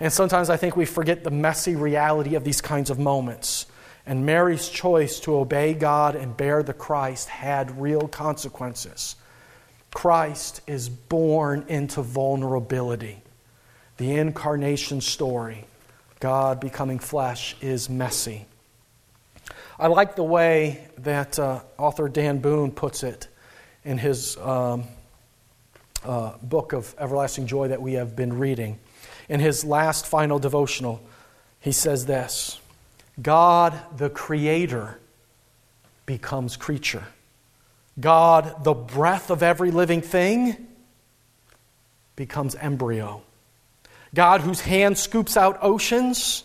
And 0.00 0.12
sometimes 0.12 0.48
I 0.50 0.56
think 0.56 0.76
we 0.76 0.84
forget 0.84 1.24
the 1.24 1.30
messy 1.30 1.74
reality 1.74 2.34
of 2.34 2.44
these 2.44 2.60
kinds 2.60 2.90
of 2.90 2.98
moments. 2.98 3.66
And 4.06 4.24
Mary's 4.24 4.68
choice 4.68 5.20
to 5.20 5.36
obey 5.36 5.74
God 5.74 6.14
and 6.14 6.36
bear 6.36 6.62
the 6.62 6.72
Christ 6.72 7.28
had 7.28 7.80
real 7.80 8.08
consequences. 8.08 9.16
Christ 9.92 10.60
is 10.66 10.88
born 10.88 11.64
into 11.68 12.02
vulnerability. 12.02 13.22
The 13.96 14.14
incarnation 14.14 15.00
story 15.00 15.64
God 16.20 16.58
becoming 16.58 16.98
flesh 16.98 17.56
is 17.60 17.88
messy. 17.88 18.46
I 19.78 19.86
like 19.86 20.16
the 20.16 20.24
way 20.24 20.88
that 20.98 21.38
uh, 21.38 21.60
author 21.76 22.08
Dan 22.08 22.38
Boone 22.38 22.72
puts 22.72 23.04
it 23.04 23.28
in 23.84 23.98
his 23.98 24.36
um, 24.38 24.84
uh, 26.04 26.32
book 26.42 26.72
of 26.72 26.94
Everlasting 26.98 27.46
Joy 27.46 27.68
that 27.68 27.80
we 27.80 27.94
have 27.94 28.16
been 28.16 28.38
reading. 28.38 28.78
In 29.28 29.40
his 29.40 29.64
last 29.64 30.06
final 30.06 30.38
devotional, 30.38 31.00
he 31.60 31.72
says 31.72 32.06
this 32.06 32.60
God, 33.20 33.78
the 33.96 34.10
Creator, 34.10 34.98
becomes 36.06 36.56
creature. 36.56 37.04
God, 38.00 38.64
the 38.64 38.74
breath 38.74 39.30
of 39.30 39.42
every 39.42 39.70
living 39.70 40.00
thing, 40.00 40.68
becomes 42.16 42.54
embryo. 42.54 43.22
God, 44.14 44.40
whose 44.40 44.60
hand 44.60 44.96
scoops 44.96 45.36
out 45.36 45.58
oceans, 45.60 46.44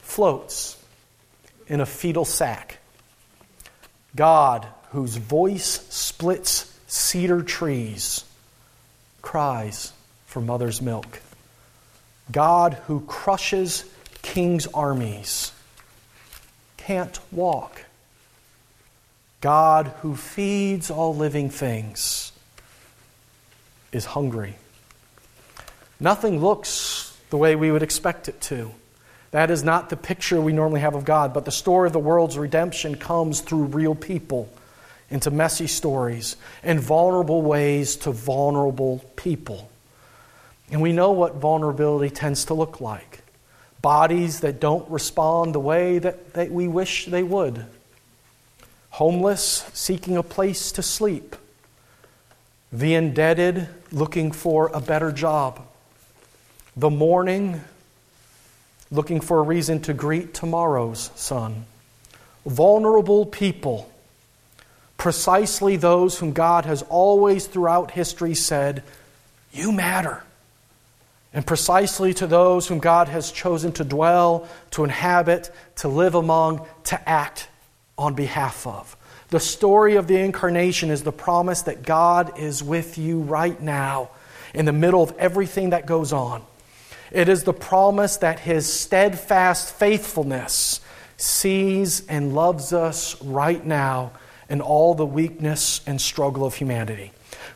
floats 0.00 0.76
in 1.68 1.80
a 1.80 1.86
fetal 1.86 2.24
sac. 2.24 2.78
God, 4.16 4.66
whose 4.90 5.16
voice 5.16 5.86
splits 5.88 6.76
cedar 6.86 7.42
trees, 7.42 8.24
cries 9.22 9.92
for 10.26 10.40
mother's 10.40 10.82
milk. 10.82 11.20
God, 12.32 12.74
who 12.86 13.00
crushes 13.02 13.84
king's 14.22 14.66
armies, 14.68 15.52
can't 16.78 17.18
walk. 17.30 17.84
God, 19.40 19.88
who 20.00 20.16
feeds 20.16 20.90
all 20.90 21.14
living 21.14 21.50
things, 21.50 22.32
is 23.92 24.04
hungry. 24.04 24.56
Nothing 26.00 26.40
looks 26.40 27.16
the 27.30 27.36
way 27.36 27.54
we 27.54 27.70
would 27.70 27.82
expect 27.82 28.28
it 28.28 28.40
to. 28.42 28.70
That 29.32 29.50
is 29.50 29.64
not 29.64 29.90
the 29.90 29.96
picture 29.96 30.40
we 30.40 30.52
normally 30.52 30.80
have 30.80 30.94
of 30.94 31.04
God, 31.04 31.32
but 31.32 31.44
the 31.44 31.50
story 31.50 31.86
of 31.86 31.92
the 31.92 31.98
world's 31.98 32.38
redemption 32.38 32.96
comes 32.96 33.40
through 33.40 33.64
real 33.64 33.94
people 33.94 34.52
into 35.10 35.30
messy 35.30 35.66
stories 35.66 36.36
and 36.62 36.80
vulnerable 36.80 37.42
ways 37.42 37.96
to 37.96 38.12
vulnerable 38.12 39.04
people. 39.16 39.70
And 40.72 40.80
we 40.80 40.92
know 40.92 41.12
what 41.12 41.34
vulnerability 41.34 42.12
tends 42.12 42.46
to 42.46 42.54
look 42.54 42.80
like. 42.80 43.20
Bodies 43.82 44.40
that 44.40 44.58
don't 44.58 44.90
respond 44.90 45.54
the 45.54 45.60
way 45.60 45.98
that, 45.98 46.32
that 46.32 46.50
we 46.50 46.66
wish 46.66 47.04
they 47.04 47.22
would, 47.22 47.66
homeless 48.90 49.68
seeking 49.74 50.16
a 50.16 50.22
place 50.22 50.72
to 50.72 50.82
sleep, 50.82 51.36
the 52.72 52.94
indebted 52.94 53.68
looking 53.90 54.32
for 54.32 54.70
a 54.72 54.80
better 54.80 55.12
job. 55.12 55.60
The 56.74 56.88
mourning 56.88 57.60
looking 58.90 59.20
for 59.20 59.40
a 59.40 59.42
reason 59.42 59.82
to 59.82 59.92
greet 59.92 60.32
tomorrow's 60.32 61.10
sun. 61.14 61.66
Vulnerable 62.46 63.26
people, 63.26 63.92
precisely 64.96 65.76
those 65.76 66.18
whom 66.18 66.32
God 66.32 66.64
has 66.64 66.80
always 66.88 67.46
throughout 67.46 67.90
history 67.90 68.34
said, 68.34 68.82
You 69.52 69.70
matter. 69.70 70.22
And 71.34 71.46
precisely 71.46 72.12
to 72.14 72.26
those 72.26 72.68
whom 72.68 72.78
God 72.78 73.08
has 73.08 73.32
chosen 73.32 73.72
to 73.72 73.84
dwell, 73.84 74.48
to 74.72 74.84
inhabit, 74.84 75.50
to 75.76 75.88
live 75.88 76.14
among, 76.14 76.66
to 76.84 77.08
act 77.08 77.48
on 77.96 78.14
behalf 78.14 78.66
of. 78.66 78.96
The 79.28 79.40
story 79.40 79.96
of 79.96 80.08
the 80.08 80.18
incarnation 80.18 80.90
is 80.90 81.02
the 81.04 81.12
promise 81.12 81.62
that 81.62 81.84
God 81.84 82.38
is 82.38 82.62
with 82.62 82.98
you 82.98 83.20
right 83.20 83.58
now 83.60 84.10
in 84.52 84.66
the 84.66 84.72
middle 84.72 85.02
of 85.02 85.16
everything 85.18 85.70
that 85.70 85.86
goes 85.86 86.12
on. 86.12 86.42
It 87.10 87.28
is 87.28 87.44
the 87.44 87.54
promise 87.54 88.18
that 88.18 88.40
His 88.40 88.70
steadfast 88.70 89.74
faithfulness 89.74 90.80
sees 91.16 92.06
and 92.08 92.34
loves 92.34 92.72
us 92.72 93.20
right 93.22 93.64
now 93.64 94.12
in 94.50 94.60
all 94.60 94.94
the 94.94 95.06
weakness 95.06 95.80
and 95.86 96.00
struggle 96.00 96.44
of 96.44 96.54
humanity. 96.54 97.12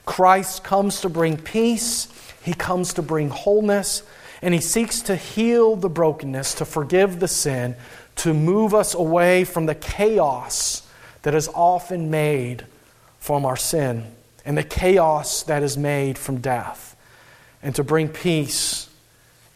Christ 0.07 0.65
comes 0.65 1.03
to 1.03 1.09
bring 1.09 1.37
peace, 1.37 2.09
He 2.47 2.55
comes 2.55 2.95
to 2.95 3.03
bring 3.03 3.29
wholeness, 3.29 4.05
and 4.41 4.55
He 4.55 4.61
seeks 4.61 5.03
to 5.03 5.17
heal 5.17 5.75
the 5.75 5.89
brokenness, 5.89 6.55
to 6.55 6.65
forgive 6.65 7.19
the 7.19 7.27
sin, 7.27 7.75
to 8.17 8.33
move 8.33 8.73
us 8.73 8.95
away 8.95 9.43
from 9.43 9.67
the 9.67 9.75
chaos 9.75 10.89
that 11.23 11.35
is 11.35 11.49
often 11.49 12.09
made 12.09 12.65
from 13.19 13.45
our 13.45 13.57
sin 13.57 14.07
and 14.45 14.57
the 14.57 14.63
chaos 14.63 15.43
that 15.43 15.65
is 15.65 15.77
made 15.77 16.17
from 16.17 16.39
death, 16.39 16.97
and 17.65 17.75
to 17.75 17.83
bring 17.83 18.09
peace 18.09 18.89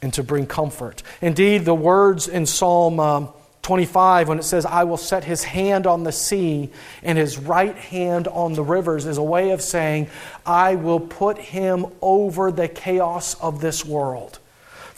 and 0.03 0.13
to 0.15 0.25
bring 0.25 0.47
comfort. 0.47 1.05
Indeed, 1.21 1.65
the 1.65 1.75
words 1.75 2.27
in 2.27 2.45
Psalm 2.45 2.99
um, 2.99 3.29
25, 3.63 4.29
when 4.29 4.39
it 4.39 4.45
says, 4.45 4.65
I 4.65 4.85
will 4.85 4.97
set 4.97 5.25
his 5.25 5.45
hand 5.45 5.87
on 5.87 6.03
the 6.03 6.13
sea 6.13 6.71
and 7.03 7.19
his 7.19 7.39
right 7.39 7.77
hand 7.77 8.27
on 8.29 8.55
the 8.55 8.63
rivers, 8.63 9.07
is 9.07 9.19
a 9.19 9.23
way 9.23 9.51
of 9.51 9.61
saying, 9.61 10.09
I 10.47 10.77
will 10.77 11.01
put 11.01 11.39
him 11.39 11.87
over 12.01 12.51
the 12.51 12.69
chaos 12.69 13.35
of 13.35 13.61
this 13.61 13.85
world. 13.85 14.39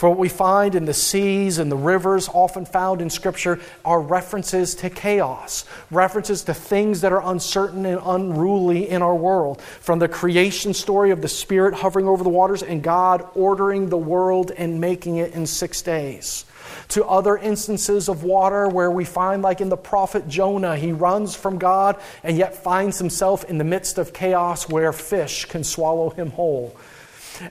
For 0.03 0.09
what 0.09 0.19
we 0.19 0.27
find 0.27 0.75
in 0.75 0.83
the 0.83 0.93
seas 0.93 1.59
and 1.59 1.71
the 1.71 1.77
rivers, 1.77 2.27
often 2.27 2.65
found 2.65 3.01
in 3.01 3.09
Scripture, 3.09 3.61
are 3.85 4.01
references 4.01 4.75
to 4.75 4.89
chaos, 4.89 5.63
references 5.91 6.43
to 6.43 6.53
things 6.53 6.99
that 6.99 7.13
are 7.13 7.25
uncertain 7.25 7.85
and 7.85 8.01
unruly 8.03 8.89
in 8.89 9.01
our 9.01 9.15
world. 9.15 9.61
From 9.61 9.99
the 9.99 10.09
creation 10.09 10.73
story 10.73 11.11
of 11.11 11.21
the 11.21 11.29
Spirit 11.29 11.73
hovering 11.73 12.05
over 12.05 12.21
the 12.21 12.29
waters 12.29 12.63
and 12.63 12.83
God 12.83 13.25
ordering 13.33 13.87
the 13.87 13.97
world 13.97 14.51
and 14.51 14.81
making 14.81 15.19
it 15.19 15.31
in 15.31 15.45
six 15.45 15.81
days 15.81 16.43
to 16.89 17.05
other 17.05 17.37
instances 17.37 18.09
of 18.09 18.25
water 18.25 18.67
where 18.67 18.91
we 18.91 19.05
find, 19.05 19.41
like 19.41 19.61
in 19.61 19.69
the 19.69 19.77
prophet 19.77 20.27
Jonah, 20.27 20.75
he 20.75 20.91
runs 20.91 21.33
from 21.33 21.57
God 21.57 21.97
and 22.25 22.37
yet 22.37 22.61
finds 22.61 22.99
himself 22.99 23.45
in 23.45 23.57
the 23.57 23.63
midst 23.63 23.97
of 23.97 24.11
chaos 24.11 24.67
where 24.67 24.91
fish 24.91 25.45
can 25.45 25.63
swallow 25.63 26.09
him 26.09 26.31
whole 26.31 26.75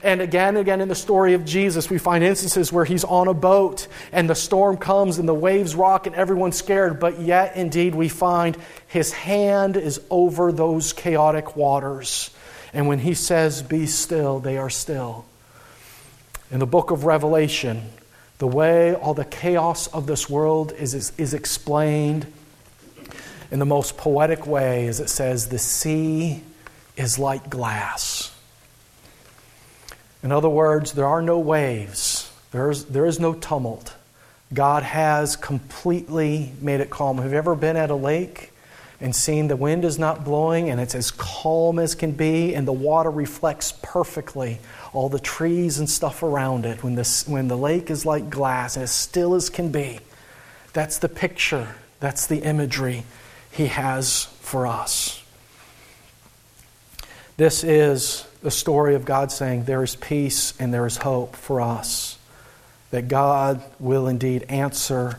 And 0.01 0.21
again 0.21 0.49
and 0.49 0.59
again 0.59 0.81
in 0.81 0.87
the 0.87 0.95
story 0.95 1.33
of 1.33 1.45
Jesus, 1.45 1.89
we 1.89 1.97
find 1.97 2.23
instances 2.23 2.71
where 2.71 2.85
he's 2.85 3.03
on 3.03 3.27
a 3.27 3.33
boat 3.33 3.87
and 4.11 4.29
the 4.29 4.35
storm 4.35 4.77
comes 4.77 5.17
and 5.17 5.27
the 5.27 5.33
waves 5.33 5.75
rock 5.75 6.07
and 6.07 6.15
everyone's 6.15 6.57
scared, 6.57 6.99
but 6.99 7.19
yet 7.19 7.55
indeed 7.55 7.93
we 7.93 8.09
find 8.09 8.57
his 8.87 9.11
hand 9.11 9.75
is 9.75 9.99
over 10.09 10.51
those 10.51 10.93
chaotic 10.93 11.55
waters. 11.55 12.29
And 12.73 12.87
when 12.87 12.99
he 12.99 13.13
says, 13.13 13.61
Be 13.61 13.85
still, 13.85 14.39
they 14.39 14.57
are 14.57 14.69
still. 14.69 15.25
In 16.49 16.59
the 16.59 16.65
book 16.65 16.91
of 16.91 17.05
Revelation, 17.05 17.89
the 18.37 18.47
way 18.47 18.95
all 18.95 19.13
the 19.13 19.25
chaos 19.25 19.87
of 19.87 20.07
this 20.07 20.29
world 20.29 20.71
is, 20.71 20.93
is, 20.93 21.11
is 21.17 21.33
explained 21.33 22.31
in 23.51 23.59
the 23.59 23.65
most 23.65 23.97
poetic 23.97 24.47
way 24.47 24.87
as 24.87 24.99
it 24.99 25.09
says, 25.09 25.49
The 25.49 25.59
sea 25.59 26.41
is 26.97 27.19
like 27.19 27.49
glass. 27.49 28.32
In 30.23 30.31
other 30.31 30.49
words, 30.49 30.93
there 30.93 31.05
are 31.05 31.21
no 31.21 31.37
waves, 31.37 32.31
There's, 32.51 32.85
there 32.85 33.05
is 33.05 33.19
no 33.19 33.33
tumult. 33.33 33.93
God 34.53 34.83
has 34.83 35.35
completely 35.35 36.53
made 36.61 36.79
it 36.79 36.89
calm. 36.89 37.17
Have 37.17 37.31
you 37.31 37.37
ever 37.37 37.55
been 37.55 37.75
at 37.75 37.89
a 37.89 37.95
lake 37.95 38.51
and 39.01 39.13
seen 39.13 39.49
the 39.49 39.57
wind 39.57 39.83
is 39.83 39.99
not 39.99 40.23
blowing 40.23 40.69
and 40.69 40.79
it's 40.79 40.95
as 40.95 41.11
calm 41.11 41.77
as 41.77 41.93
can 41.93 42.11
be 42.11 42.55
and 42.55 42.65
the 42.65 42.73
water 42.73 43.11
reflects 43.11 43.73
perfectly 43.81 44.59
all 44.93 45.09
the 45.09 45.19
trees 45.19 45.79
and 45.79 45.89
stuff 45.89 46.23
around 46.23 46.65
it 46.65 46.83
when, 46.83 46.95
this, 46.95 47.27
when 47.27 47.49
the 47.49 47.57
lake 47.57 47.91
is 47.91 48.05
like 48.05 48.29
glass 48.29 48.77
and 48.77 48.83
as 48.83 48.91
still 48.91 49.35
as 49.35 49.49
can 49.49 49.71
be? 49.71 49.99
That's 50.71 50.99
the 50.99 51.09
picture, 51.09 51.75
that's 51.99 52.27
the 52.27 52.43
imagery 52.43 53.03
he 53.51 53.67
has 53.67 54.25
for 54.39 54.67
us. 54.67 55.21
This 57.35 57.63
is 57.63 58.25
the 58.43 58.51
story 58.51 58.93
of 58.95 59.05
God 59.05 59.31
saying 59.31 59.63
there 59.63 59.83
is 59.83 59.95
peace 59.95 60.53
and 60.59 60.73
there 60.73 60.85
is 60.85 60.97
hope 60.97 61.35
for 61.35 61.61
us. 61.61 62.19
That 62.91 63.07
God 63.07 63.63
will 63.79 64.07
indeed 64.07 64.43
answer 64.49 65.17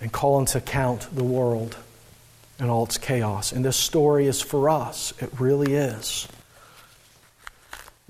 and 0.00 0.10
call 0.10 0.38
into 0.38 0.58
account 0.58 1.08
the 1.14 1.24
world 1.24 1.76
and 2.60 2.70
all 2.70 2.84
its 2.84 2.96
chaos. 2.96 3.52
And 3.52 3.64
this 3.64 3.76
story 3.76 4.26
is 4.26 4.40
for 4.40 4.70
us. 4.70 5.12
It 5.20 5.30
really 5.40 5.74
is. 5.74 6.28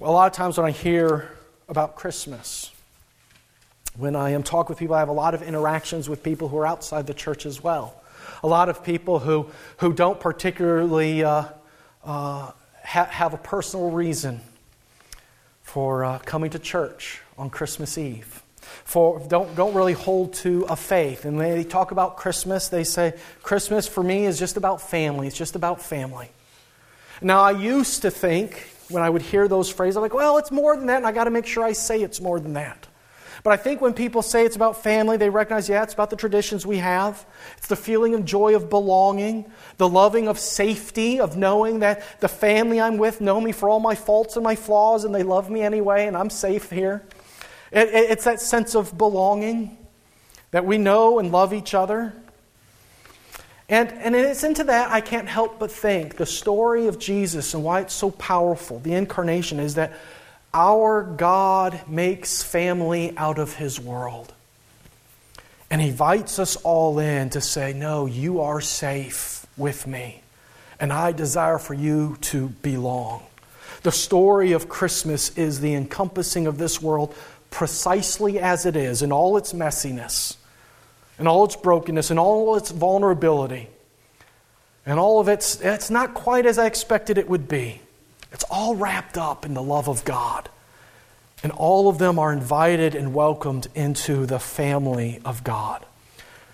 A 0.01 0.11
lot 0.11 0.31
of 0.31 0.37
times 0.37 0.59
when 0.59 0.67
I 0.67 0.71
hear 0.71 1.31
about 1.69 1.97
Christmas, 1.97 2.71
when 3.97 4.15
I 4.15 4.31
am 4.31 4.43
talking 4.43 4.69
with 4.69 4.79
people, 4.79 4.95
I 4.95 5.01
have 5.01 5.09
a 5.09 5.13
lot 5.13 5.35
of 5.35 5.43
interactions 5.43 6.09
with 6.09 6.23
people 6.23 6.49
who 6.49 6.59
are 6.59 6.67
outside 6.67 7.07
the 7.07 7.15
church 7.15 7.47
as 7.47 7.65
well. 7.65 8.01
A 8.43 8.47
lot 8.47 8.69
of 8.69 8.85
people 8.85 9.19
who, 9.19 9.51
who 9.79 9.95
don't 9.95 10.21
particularly 10.21 11.25
uh, 11.25 11.47
uh, 12.05 12.53
ha- 12.89 13.05
have 13.11 13.35
a 13.35 13.39
personal 13.39 13.91
reason 13.91 14.41
for 15.63 16.05
uh, 16.05 16.19
coming 16.21 16.51
to 16.51 16.59
church 16.59 17.21
on 17.37 17.51
Christmas 17.51 17.99
Eve. 17.99 18.43
For 18.85 19.21
don't, 19.29 19.55
don't 19.55 19.75
really 19.75 19.93
hold 19.93 20.33
to 20.35 20.65
a 20.65 20.77
faith. 20.77 21.25
And 21.25 21.37
when 21.37 21.51
they 21.51 21.65
talk 21.65 21.91
about 21.91 22.17
Christmas, 22.17 22.69
they 22.69 22.85
say, 22.85 23.15
Christmas 23.43 23.87
for 23.87 24.03
me 24.03 24.25
is 24.25 24.39
just 24.39 24.57
about 24.57 24.81
family. 24.81 25.27
It's 25.27 25.37
just 25.37 25.55
about 25.57 25.83
family. 25.83 26.31
Now, 27.21 27.41
I 27.41 27.51
used 27.51 28.03
to 28.03 28.11
think 28.11 28.67
when 28.89 29.03
I 29.03 29.11
would 29.11 29.23
hear 29.23 29.49
those 29.49 29.69
phrases, 29.69 29.97
I'm 29.97 30.03
like, 30.03 30.15
well, 30.15 30.39
it's 30.39 30.51
more 30.51 30.75
than 30.77 30.87
that, 30.87 30.97
and 30.99 31.07
I 31.07 31.13
got 31.13 31.25
to 31.25 31.31
make 31.31 31.47
sure 31.47 31.65
I 31.65 31.73
say 31.73 32.01
it's 32.01 32.21
more 32.21 32.41
than 32.41 32.55
that. 32.55 32.87
But 33.43 33.53
I 33.53 33.57
think 33.57 33.81
when 33.81 33.95
people 33.95 34.23
say 34.23 34.45
it's 34.45 34.57
about 34.57 34.83
family, 34.83 35.17
they 35.17 35.31
recognize, 35.31 35.69
yeah, 35.69 35.83
it's 35.83 35.95
about 35.95 36.11
the 36.11 36.17
traditions 36.17 36.67
we 36.67 36.79
have. 36.79 37.25
It's 37.57 37.69
the 37.69 37.77
feeling 37.77 38.15
of 38.15 38.25
joy 38.25 38.55
of 38.55 38.69
belonging, 38.69 39.51
the 39.77 39.89
loving 39.89 40.29
of 40.29 40.39
safety, 40.39 41.21
of 41.21 41.37
knowing 41.37 41.81
that 41.81 42.21
the 42.21 42.29
family 42.29 42.81
I'm 42.81 42.99
with 42.99 43.21
know 43.21 43.41
me 43.41 43.53
for 43.53 43.69
all 43.69 43.81
my 43.81 43.95
faults 43.95 44.37
and 44.37 44.45
my 44.45 44.57
flaws, 44.57 45.05
and 45.05 45.15
they 45.15 45.23
love 45.23 45.51
me 45.51 45.63
anyway, 45.63 46.07
and 46.07 46.17
I'm 46.17 46.31
safe 46.31 46.71
here. 46.71 47.03
It, 47.71 47.89
it, 47.89 48.11
it's 48.11 48.25
that 48.25 48.41
sense 48.41 48.75
of 48.75 48.97
belonging 48.97 49.77
that 50.51 50.65
we 50.65 50.79
know 50.79 51.19
and 51.19 51.31
love 51.31 51.53
each 51.53 51.75
other. 51.75 52.15
And, 53.69 53.93
and 53.93 54.17
it's 54.17 54.45
into 54.45 54.65
that 54.65 54.91
I 54.91 55.03
can't 55.03 55.29
help 55.29 55.59
but 55.59 55.71
think 55.71 56.17
the 56.17 56.25
story 56.25 56.87
of 56.87 56.99
Jesus 56.99 57.53
and 57.53 57.63
why 57.63 57.81
it's 57.81 57.93
so 57.93 58.11
powerful, 58.11 58.79
the 58.79 58.95
incarnation, 58.95 59.61
is 59.61 59.75
that 59.75 59.93
our 60.53 61.03
God 61.03 61.89
makes 61.89 62.43
family 62.43 63.17
out 63.17 63.39
of 63.39 63.55
His 63.55 63.79
world. 63.79 64.33
And 65.71 65.81
He 65.81 65.89
invites 65.89 66.39
us 66.39 66.57
all 66.57 66.99
in 66.99 67.31
to 67.31 67.41
say, 67.41 67.73
No, 67.73 68.07
you 68.07 68.41
are 68.41 68.61
safe 68.61 69.47
with 69.57 69.87
me, 69.87 70.23
and 70.81 70.93
I 70.93 71.13
desire 71.13 71.59
for 71.59 71.75
you 71.75 72.17
to 72.23 72.49
belong. 72.49 73.23
The 73.83 73.93
story 73.93 74.53
of 74.53 74.69
Christmas 74.69 75.37
is 75.37 75.61
the 75.61 75.75
encompassing 75.75 76.47
of 76.47 76.59
this 76.59 76.81
world 76.81 77.15
precisely 77.51 78.39
as 78.39 78.67
it 78.67 78.77
is, 78.77 79.03
in 79.03 79.13
all 79.13 79.37
its 79.37 79.53
messiness, 79.53 80.37
in 81.19 81.27
all 81.27 81.45
its 81.45 81.57
brokenness, 81.57 82.11
in 82.11 82.19
all 82.19 82.57
its 82.57 82.71
vulnerability, 82.71 83.69
and 84.85 84.99
all 84.99 85.21
of 85.21 85.29
its, 85.29 85.61
it's 85.61 85.91
not 85.91 86.15
quite 86.15 86.47
as 86.47 86.59
I 86.59 86.67
expected 86.67 87.19
it 87.19 87.29
would 87.29 87.49
be. 87.49 87.81
It's 88.33 88.45
all 88.51 88.77
wrapped 88.77 89.17
up 89.17 89.45
in 89.45 89.55
the 89.55 89.63
love 89.63 89.89
of 89.89 90.05
God. 90.05 90.49
And 91.43 91.53
all 91.53 91.89
of 91.89 91.99
them 91.99 92.19
are 92.19 92.33
invited 92.33 92.95
and 92.95 93.15
welcomed 93.15 93.69
into 93.75 94.27
the 94.27 94.41
family 94.41 95.21
of 95.25 95.45
God. 95.45 95.85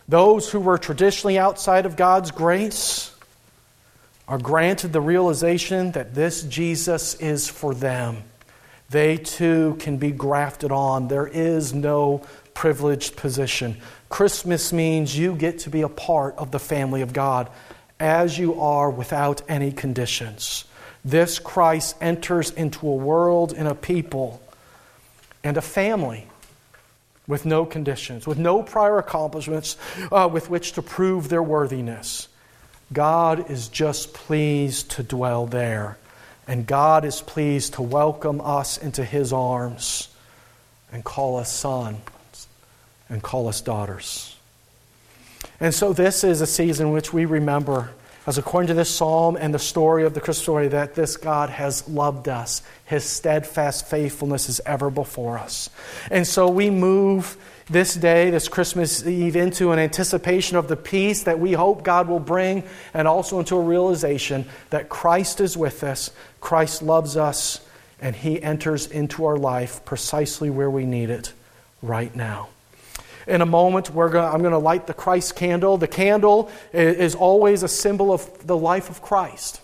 Those 0.07 0.51
who 0.51 0.61
were 0.61 0.77
traditionally 0.77 1.39
outside 1.39 1.87
of 1.87 1.97
God's 1.97 2.31
grace 2.31 3.11
are 4.29 4.39
granted 4.39 4.93
the 4.93 5.01
realization 5.01 5.93
that 5.93 6.15
this 6.15 6.43
Jesus 6.43 7.15
is 7.15 7.49
for 7.49 7.75
them. 7.75 8.25
They 8.91 9.17
too 9.17 9.77
can 9.81 9.97
be 9.97 10.11
grafted 10.11 10.71
on. 10.71 11.09
There 11.09 11.27
is 11.27 11.73
no 11.73 12.23
privileged 12.53 13.17
position. 13.17 13.77
Christmas 14.09 14.73
means 14.73 15.17
you 15.17 15.35
get 15.35 15.61
to 15.61 15.71
be 15.71 15.83
a 15.83 15.89
part 15.89 16.37
of 16.37 16.51
the 16.51 16.59
family 16.59 17.01
of 17.01 17.13
God 17.13 17.51
as 17.99 18.39
you 18.39 18.61
are 18.61 18.91
without 18.91 19.43
any 19.49 19.73
conditions. 19.73 20.65
This 21.05 21.39
Christ 21.39 21.97
enters 22.01 22.51
into 22.51 22.89
a 22.89 22.95
world 22.95 23.53
and 23.53 23.69
a 23.69 23.75
people 23.75 24.41
and 25.43 25.57
a 25.57 25.63
family 25.63 26.27
with 27.27 27.45
no 27.45 27.65
conditions, 27.65 28.27
with 28.27 28.39
no 28.39 28.63
prior 28.63 28.99
accomplishments 28.99 29.77
uh, 30.11 30.29
with 30.31 30.51
which 30.51 30.73
to 30.73 30.83
prove 30.83 31.29
their 31.29 31.43
worthiness. 31.43 32.29
God 32.93 33.51
is 33.51 33.69
just 33.69 34.15
pleased 34.15 34.91
to 34.93 35.03
dwell 35.03 35.47
there. 35.47 35.99
And 36.47 36.67
God 36.67 37.05
is 37.05 37.23
pleased 37.23 37.75
to 37.75 37.83
welcome 37.83 38.41
us 38.41 38.77
into 38.77 39.05
His 39.05 39.33
arms 39.33 40.09
and 40.93 41.03
call 41.03 41.39
us 41.39 41.51
sons 41.51 41.99
and 43.09 43.23
call 43.23 43.49
us 43.49 43.61
daughters. 43.61 44.37
And 45.61 45.73
so, 45.73 45.93
this 45.93 46.25
is 46.25 46.41
a 46.41 46.47
season 46.47 46.93
which 46.93 47.13
we 47.13 47.25
remember 47.25 47.91
as 48.27 48.39
according 48.39 48.69
to 48.69 48.75
this 48.75 48.91
psalm 48.91 49.37
and 49.37 49.53
the 49.53 49.59
story 49.59 50.05
of 50.05 50.15
the 50.15 50.21
Christmas 50.21 50.43
story, 50.43 50.69
that 50.69 50.95
this 50.95 51.17
God 51.17 51.51
has 51.51 51.89
loved 51.89 52.29
us. 52.29 52.63
His 52.85 53.05
steadfast 53.05 53.87
faithfulness 53.87 54.49
is 54.49 54.61
ever 54.65 54.91
before 54.91 55.39
us. 55.39 55.71
And 56.11 56.27
so 56.27 56.49
we 56.49 56.71
move 56.71 57.37
this 57.69 57.95
day, 57.95 58.31
this 58.31 58.49
Christmas 58.49 59.07
Eve, 59.07 59.37
into 59.37 59.73
an 59.73 59.79
anticipation 59.79 60.57
of 60.57 60.69
the 60.69 60.77
peace 60.77 61.23
that 61.25 61.39
we 61.39 61.53
hope 61.53 61.83
God 61.83 62.09
will 62.09 62.21
bring, 62.21 62.65
and 62.93 63.09
also 63.09 63.39
into 63.39 63.57
a 63.57 63.61
realization 63.61 64.47
that 64.71 64.89
Christ 64.89 65.41
is 65.41 65.57
with 65.57 65.83
us, 65.83 66.11
Christ 66.41 66.83
loves 66.83 67.17
us, 67.17 67.61
and 68.01 68.15
He 68.15 68.43
enters 68.43 68.87
into 68.87 69.25
our 69.25 69.37
life 69.37 69.85
precisely 69.85 70.51
where 70.51 70.71
we 70.71 70.85
need 70.85 71.11
it 71.11 71.33
right 71.81 72.15
now. 72.15 72.49
In 73.27 73.41
a 73.41 73.47
moment, 73.47 73.91
we're 73.91 74.11
going 74.11 74.27
I'm 74.27 74.41
going 74.41 74.53
to 74.53 74.59
light 74.59 74.87
the 74.87 74.95
Christ 74.95 75.37
candle. 75.37 75.79
The 75.79 75.89
candle 75.89 76.51
is 76.73 77.15
always 77.15 77.63
a 77.63 77.69
symbol 77.69 78.13
of 78.13 78.47
the 78.47 78.57
life 78.57 78.91
of 78.91 79.01
Christ. 79.01 79.61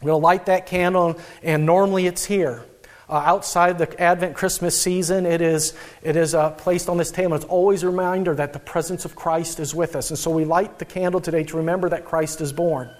I'm 0.00 0.08
going 0.08 0.20
to 0.20 0.24
light 0.24 0.46
that 0.46 0.66
candle, 0.66 1.18
and 1.42 1.66
normally 1.66 2.06
it's 2.06 2.24
here. 2.24 2.64
Uh, 3.08 3.16
outside 3.16 3.78
the 3.78 4.00
Advent 4.00 4.34
Christmas 4.34 4.80
season, 4.80 5.26
it 5.26 5.42
is, 5.42 5.74
it 6.02 6.16
is 6.16 6.34
uh, 6.34 6.50
placed 6.50 6.88
on 6.88 6.96
this 6.96 7.10
table. 7.10 7.34
It's 7.36 7.44
always 7.44 7.82
a 7.82 7.88
reminder 7.88 8.34
that 8.34 8.54
the 8.54 8.58
presence 8.58 9.04
of 9.04 9.14
Christ 9.14 9.60
is 9.60 9.74
with 9.74 9.94
us. 9.94 10.10
And 10.10 10.18
so 10.18 10.30
we 10.30 10.46
light 10.46 10.78
the 10.78 10.86
candle 10.86 11.20
today 11.20 11.44
to 11.44 11.58
remember 11.58 11.90
that 11.90 12.06
Christ 12.06 12.40
is 12.40 12.52
born. 12.52 12.90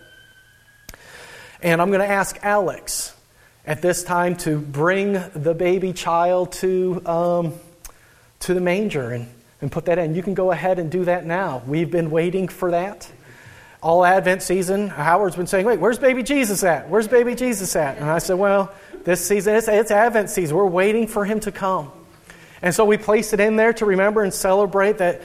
And 1.63 1.81
I'm 1.81 1.89
going 1.89 2.07
to 2.07 2.11
ask 2.11 2.39
Alex 2.43 3.15
at 3.67 3.81
this 3.81 4.05
time 4.05 4.37
to 4.37 4.59
bring 4.59 5.15
the 5.35 5.55
baby 5.55 5.95
child 5.95 6.53
to, 6.53 7.03
um, 7.07 7.55
to 8.41 8.53
the 8.53 8.61
manger. 8.61 9.11
And 9.11 9.34
and 9.65 9.73
put 9.73 9.87
that 9.87 9.99
in. 9.99 10.15
You 10.15 10.23
can 10.23 10.35
go 10.35 10.53
ahead 10.53 10.79
and 10.79 10.91
do 10.91 11.07
that 11.07 11.25
now. 11.25 11.63
We've 11.67 11.91
been 11.91 12.11
waiting 12.11 12.49
for 12.49 12.73
that. 12.73 13.11
All 13.81 14.05
Advent 14.05 14.43
season, 14.43 14.89
Howard's 14.89 15.37
been 15.37 15.47
saying, 15.47 15.65
Wait, 15.65 15.81
where's 15.81 15.99
baby 15.99 16.23
Jesus 16.23 16.63
at? 16.63 16.91
Where's 16.91 17.09
baby 17.09 17.35
Jesus 17.35 17.75
at? 17.75 17.97
And 17.97 18.11
I 18.11 18.19
said, 18.19 18.35
Well, 18.35 18.75
this 19.05 19.27
season, 19.27 19.55
it's, 19.55 19.67
it's 19.67 19.91
Advent 19.91 20.29
season. 20.29 20.55
We're 20.55 20.67
waiting 20.67 21.07
for 21.07 21.25
him 21.25 21.41
to 21.41 21.51
come. 21.51 21.91
And 22.61 22.75
so 22.75 22.85
we 22.85 22.99
place 22.99 23.33
it 23.33 23.41
in 23.41 23.57
there 23.57 23.73
to 23.73 23.87
remember 23.87 24.23
and 24.23 24.35
celebrate 24.35 24.99
that 24.99 25.23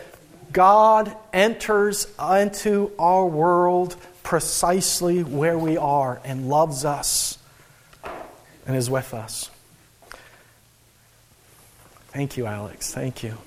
God 0.54 1.13
enters 1.34 2.08
into 2.17 2.93
our 2.97 3.25
world 3.25 3.97
precisely 4.23 5.21
where 5.21 5.58
we 5.58 5.75
are 5.75 6.21
and 6.23 6.47
loves 6.47 6.86
us 6.86 7.38
and 8.65 8.78
is 8.78 8.89
with 8.89 9.13
us. 9.13 9.52
Thank 12.08 12.38
you, 12.38 12.45
Alex. 12.45 12.93
Thank 12.93 13.21
you. 13.21 13.38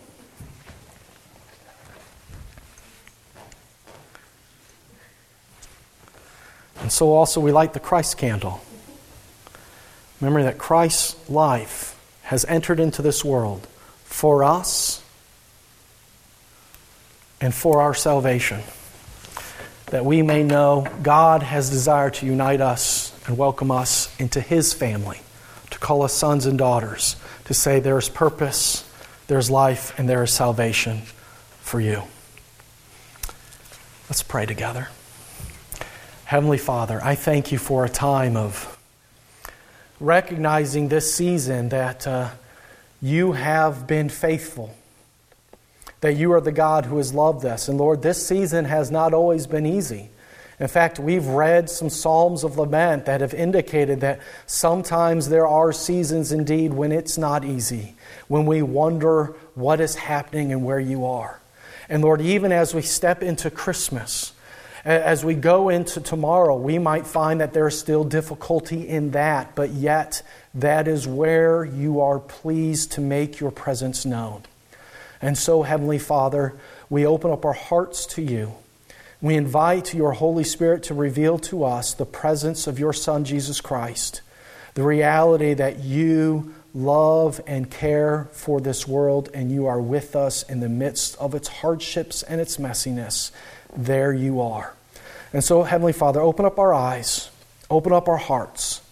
And 6.82 6.90
so 6.90 7.12
also 7.12 7.40
we 7.40 7.52
light 7.52 7.72
the 7.72 7.80
Christ 7.80 8.18
candle. 8.18 8.60
Remember 10.20 10.42
that 10.42 10.58
Christ's 10.58 11.28
life 11.30 11.98
has 12.22 12.44
entered 12.44 12.80
into 12.80 13.02
this 13.02 13.24
world 13.24 13.66
for 14.04 14.44
us 14.44 15.02
and 17.40 17.54
for 17.54 17.80
our 17.80 17.94
salvation. 17.94 18.60
That 19.86 20.04
we 20.04 20.22
may 20.22 20.42
know 20.42 20.86
God 21.02 21.42
has 21.42 21.70
desired 21.70 22.14
to 22.14 22.26
unite 22.26 22.60
us 22.60 23.12
and 23.26 23.38
welcome 23.38 23.70
us 23.70 24.14
into 24.18 24.40
His 24.40 24.72
family, 24.72 25.20
to 25.70 25.78
call 25.78 26.02
us 26.02 26.12
sons 26.12 26.46
and 26.46 26.58
daughters, 26.58 27.16
to 27.44 27.54
say 27.54 27.78
there 27.78 27.98
is 27.98 28.08
purpose, 28.08 28.88
there's 29.26 29.50
life, 29.50 29.96
and 29.98 30.08
there 30.08 30.22
is 30.22 30.32
salvation 30.32 31.02
for 31.60 31.80
you. 31.80 32.02
Let's 34.08 34.22
pray 34.22 34.46
together. 34.46 34.88
Heavenly 36.32 36.56
Father, 36.56 36.98
I 37.04 37.14
thank 37.14 37.52
you 37.52 37.58
for 37.58 37.84
a 37.84 37.90
time 37.90 38.38
of 38.38 38.78
recognizing 40.00 40.88
this 40.88 41.12
season 41.12 41.68
that 41.68 42.06
uh, 42.06 42.30
you 43.02 43.32
have 43.32 43.86
been 43.86 44.08
faithful, 44.08 44.74
that 46.00 46.14
you 46.14 46.32
are 46.32 46.40
the 46.40 46.50
God 46.50 46.86
who 46.86 46.96
has 46.96 47.12
loved 47.12 47.44
us. 47.44 47.68
And 47.68 47.76
Lord, 47.76 48.00
this 48.00 48.26
season 48.26 48.64
has 48.64 48.90
not 48.90 49.12
always 49.12 49.46
been 49.46 49.66
easy. 49.66 50.08
In 50.58 50.68
fact, 50.68 50.98
we've 50.98 51.26
read 51.26 51.68
some 51.68 51.90
Psalms 51.90 52.44
of 52.44 52.56
lament 52.56 53.04
that 53.04 53.20
have 53.20 53.34
indicated 53.34 54.00
that 54.00 54.18
sometimes 54.46 55.28
there 55.28 55.46
are 55.46 55.70
seasons 55.70 56.32
indeed 56.32 56.72
when 56.72 56.92
it's 56.92 57.18
not 57.18 57.44
easy, 57.44 57.94
when 58.28 58.46
we 58.46 58.62
wonder 58.62 59.34
what 59.54 59.82
is 59.82 59.96
happening 59.96 60.50
and 60.50 60.64
where 60.64 60.80
you 60.80 61.04
are. 61.04 61.42
And 61.90 62.02
Lord, 62.02 62.22
even 62.22 62.52
as 62.52 62.74
we 62.74 62.80
step 62.80 63.22
into 63.22 63.50
Christmas, 63.50 64.32
as 64.84 65.24
we 65.24 65.34
go 65.34 65.68
into 65.68 66.00
tomorrow, 66.00 66.56
we 66.56 66.78
might 66.78 67.06
find 67.06 67.40
that 67.40 67.52
there's 67.52 67.78
still 67.78 68.02
difficulty 68.02 68.88
in 68.88 69.12
that, 69.12 69.54
but 69.54 69.70
yet 69.70 70.22
that 70.54 70.88
is 70.88 71.06
where 71.06 71.64
you 71.64 72.00
are 72.00 72.18
pleased 72.18 72.92
to 72.92 73.00
make 73.00 73.38
your 73.38 73.52
presence 73.52 74.04
known. 74.04 74.42
And 75.20 75.38
so, 75.38 75.62
Heavenly 75.62 76.00
Father, 76.00 76.54
we 76.90 77.06
open 77.06 77.30
up 77.30 77.44
our 77.44 77.52
hearts 77.52 78.06
to 78.06 78.22
you. 78.22 78.54
We 79.20 79.36
invite 79.36 79.94
your 79.94 80.12
Holy 80.12 80.42
Spirit 80.42 80.82
to 80.84 80.94
reveal 80.94 81.38
to 81.38 81.62
us 81.62 81.94
the 81.94 82.04
presence 82.04 82.66
of 82.66 82.80
your 82.80 82.92
Son, 82.92 83.24
Jesus 83.24 83.60
Christ, 83.60 84.20
the 84.74 84.82
reality 84.82 85.54
that 85.54 85.78
you 85.78 86.54
love 86.74 87.40
and 87.46 87.70
care 87.70 88.28
for 88.32 88.60
this 88.60 88.88
world, 88.88 89.28
and 89.32 89.52
you 89.52 89.66
are 89.66 89.80
with 89.80 90.16
us 90.16 90.42
in 90.42 90.58
the 90.58 90.68
midst 90.68 91.16
of 91.18 91.36
its 91.36 91.46
hardships 91.46 92.24
and 92.24 92.40
its 92.40 92.56
messiness 92.56 93.30
there 93.76 94.12
you 94.12 94.40
are. 94.40 94.74
And 95.32 95.42
so, 95.42 95.62
Heavenly 95.62 95.92
Father, 95.92 96.20
open 96.20 96.44
up 96.44 96.58
our 96.58 96.74
eyes, 96.74 97.30
open 97.70 97.92
up 97.92 98.08
our 98.08 98.18
hearts. 98.18 98.82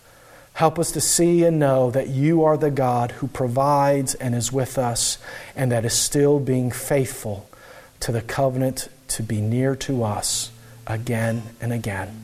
Help 0.54 0.78
us 0.78 0.92
to 0.92 1.00
see 1.00 1.44
and 1.44 1.58
know 1.58 1.90
that 1.90 2.08
you 2.08 2.44
are 2.44 2.56
the 2.56 2.70
God 2.70 3.12
who 3.12 3.28
provides 3.28 4.14
and 4.14 4.34
is 4.34 4.52
with 4.52 4.76
us, 4.76 5.16
and 5.56 5.72
that 5.72 5.84
is 5.84 5.94
still 5.94 6.38
being 6.38 6.70
faithful 6.70 7.48
to 8.00 8.12
the 8.12 8.20
covenant 8.20 8.88
to 9.08 9.22
be 9.22 9.40
near 9.40 9.74
to 9.76 10.02
us 10.02 10.50
again 10.86 11.42
and 11.60 11.72
again. 11.72 12.14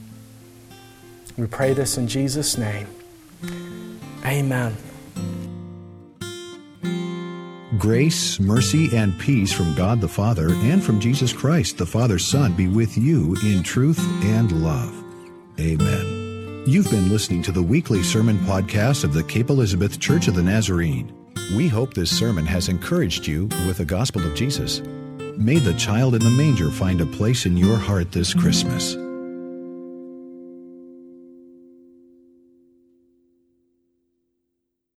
We 1.37 1.47
pray 1.47 1.73
this 1.73 1.97
in 1.97 2.09
Jesus' 2.09 2.59
name. 2.59 2.87
Amen. 4.25 4.77
Grace, 7.79 8.39
mercy, 8.39 8.97
and 8.97 9.19
peace 9.19 9.53
from 9.53 9.75
God 9.75 10.01
the 10.01 10.09
Father 10.09 10.49
and 10.49 10.83
from 10.83 11.01
Jesus 11.01 11.33
Christ, 11.33 11.77
the 11.77 11.85
Father's 11.85 12.25
Son, 12.25 12.53
be 12.53 12.69
with 12.69 12.97
you 12.97 13.37
in 13.43 13.63
truth 13.63 13.99
and 14.25 14.63
love. 14.63 14.95
Amen. 15.59 16.63
You've 16.67 16.91
been 16.91 17.11
listening 17.11 17.43
to 17.43 17.53
the 17.53 17.63
weekly 17.63 18.03
sermon 18.03 18.39
podcast 18.41 19.05
of 19.05 19.13
the 19.13 19.25
Cape 19.25 19.51
Elizabeth 19.51 19.99
Church 19.99 20.29
of 20.29 20.37
the 20.37 20.43
Nazarene. 20.43 21.13
We 21.57 21.69
hope 21.69 21.93
this 21.93 22.17
sermon 22.17 22.47
has 22.47 22.69
encouraged 22.69 23.27
you 23.27 23.47
with 23.67 23.79
the 23.79 23.85
gospel 23.85 24.25
of 24.25 24.35
Jesus. 24.35 24.81
May 25.37 25.59
the 25.59 25.75
child 25.75 26.15
in 26.15 26.23
the 26.23 26.31
manger 26.31 26.71
find 26.71 27.01
a 27.01 27.07
place 27.07 27.47
in 27.47 27.57
your 27.57 27.77
heart 27.77 28.11
this 28.11 28.33
Christmas. 28.33 28.97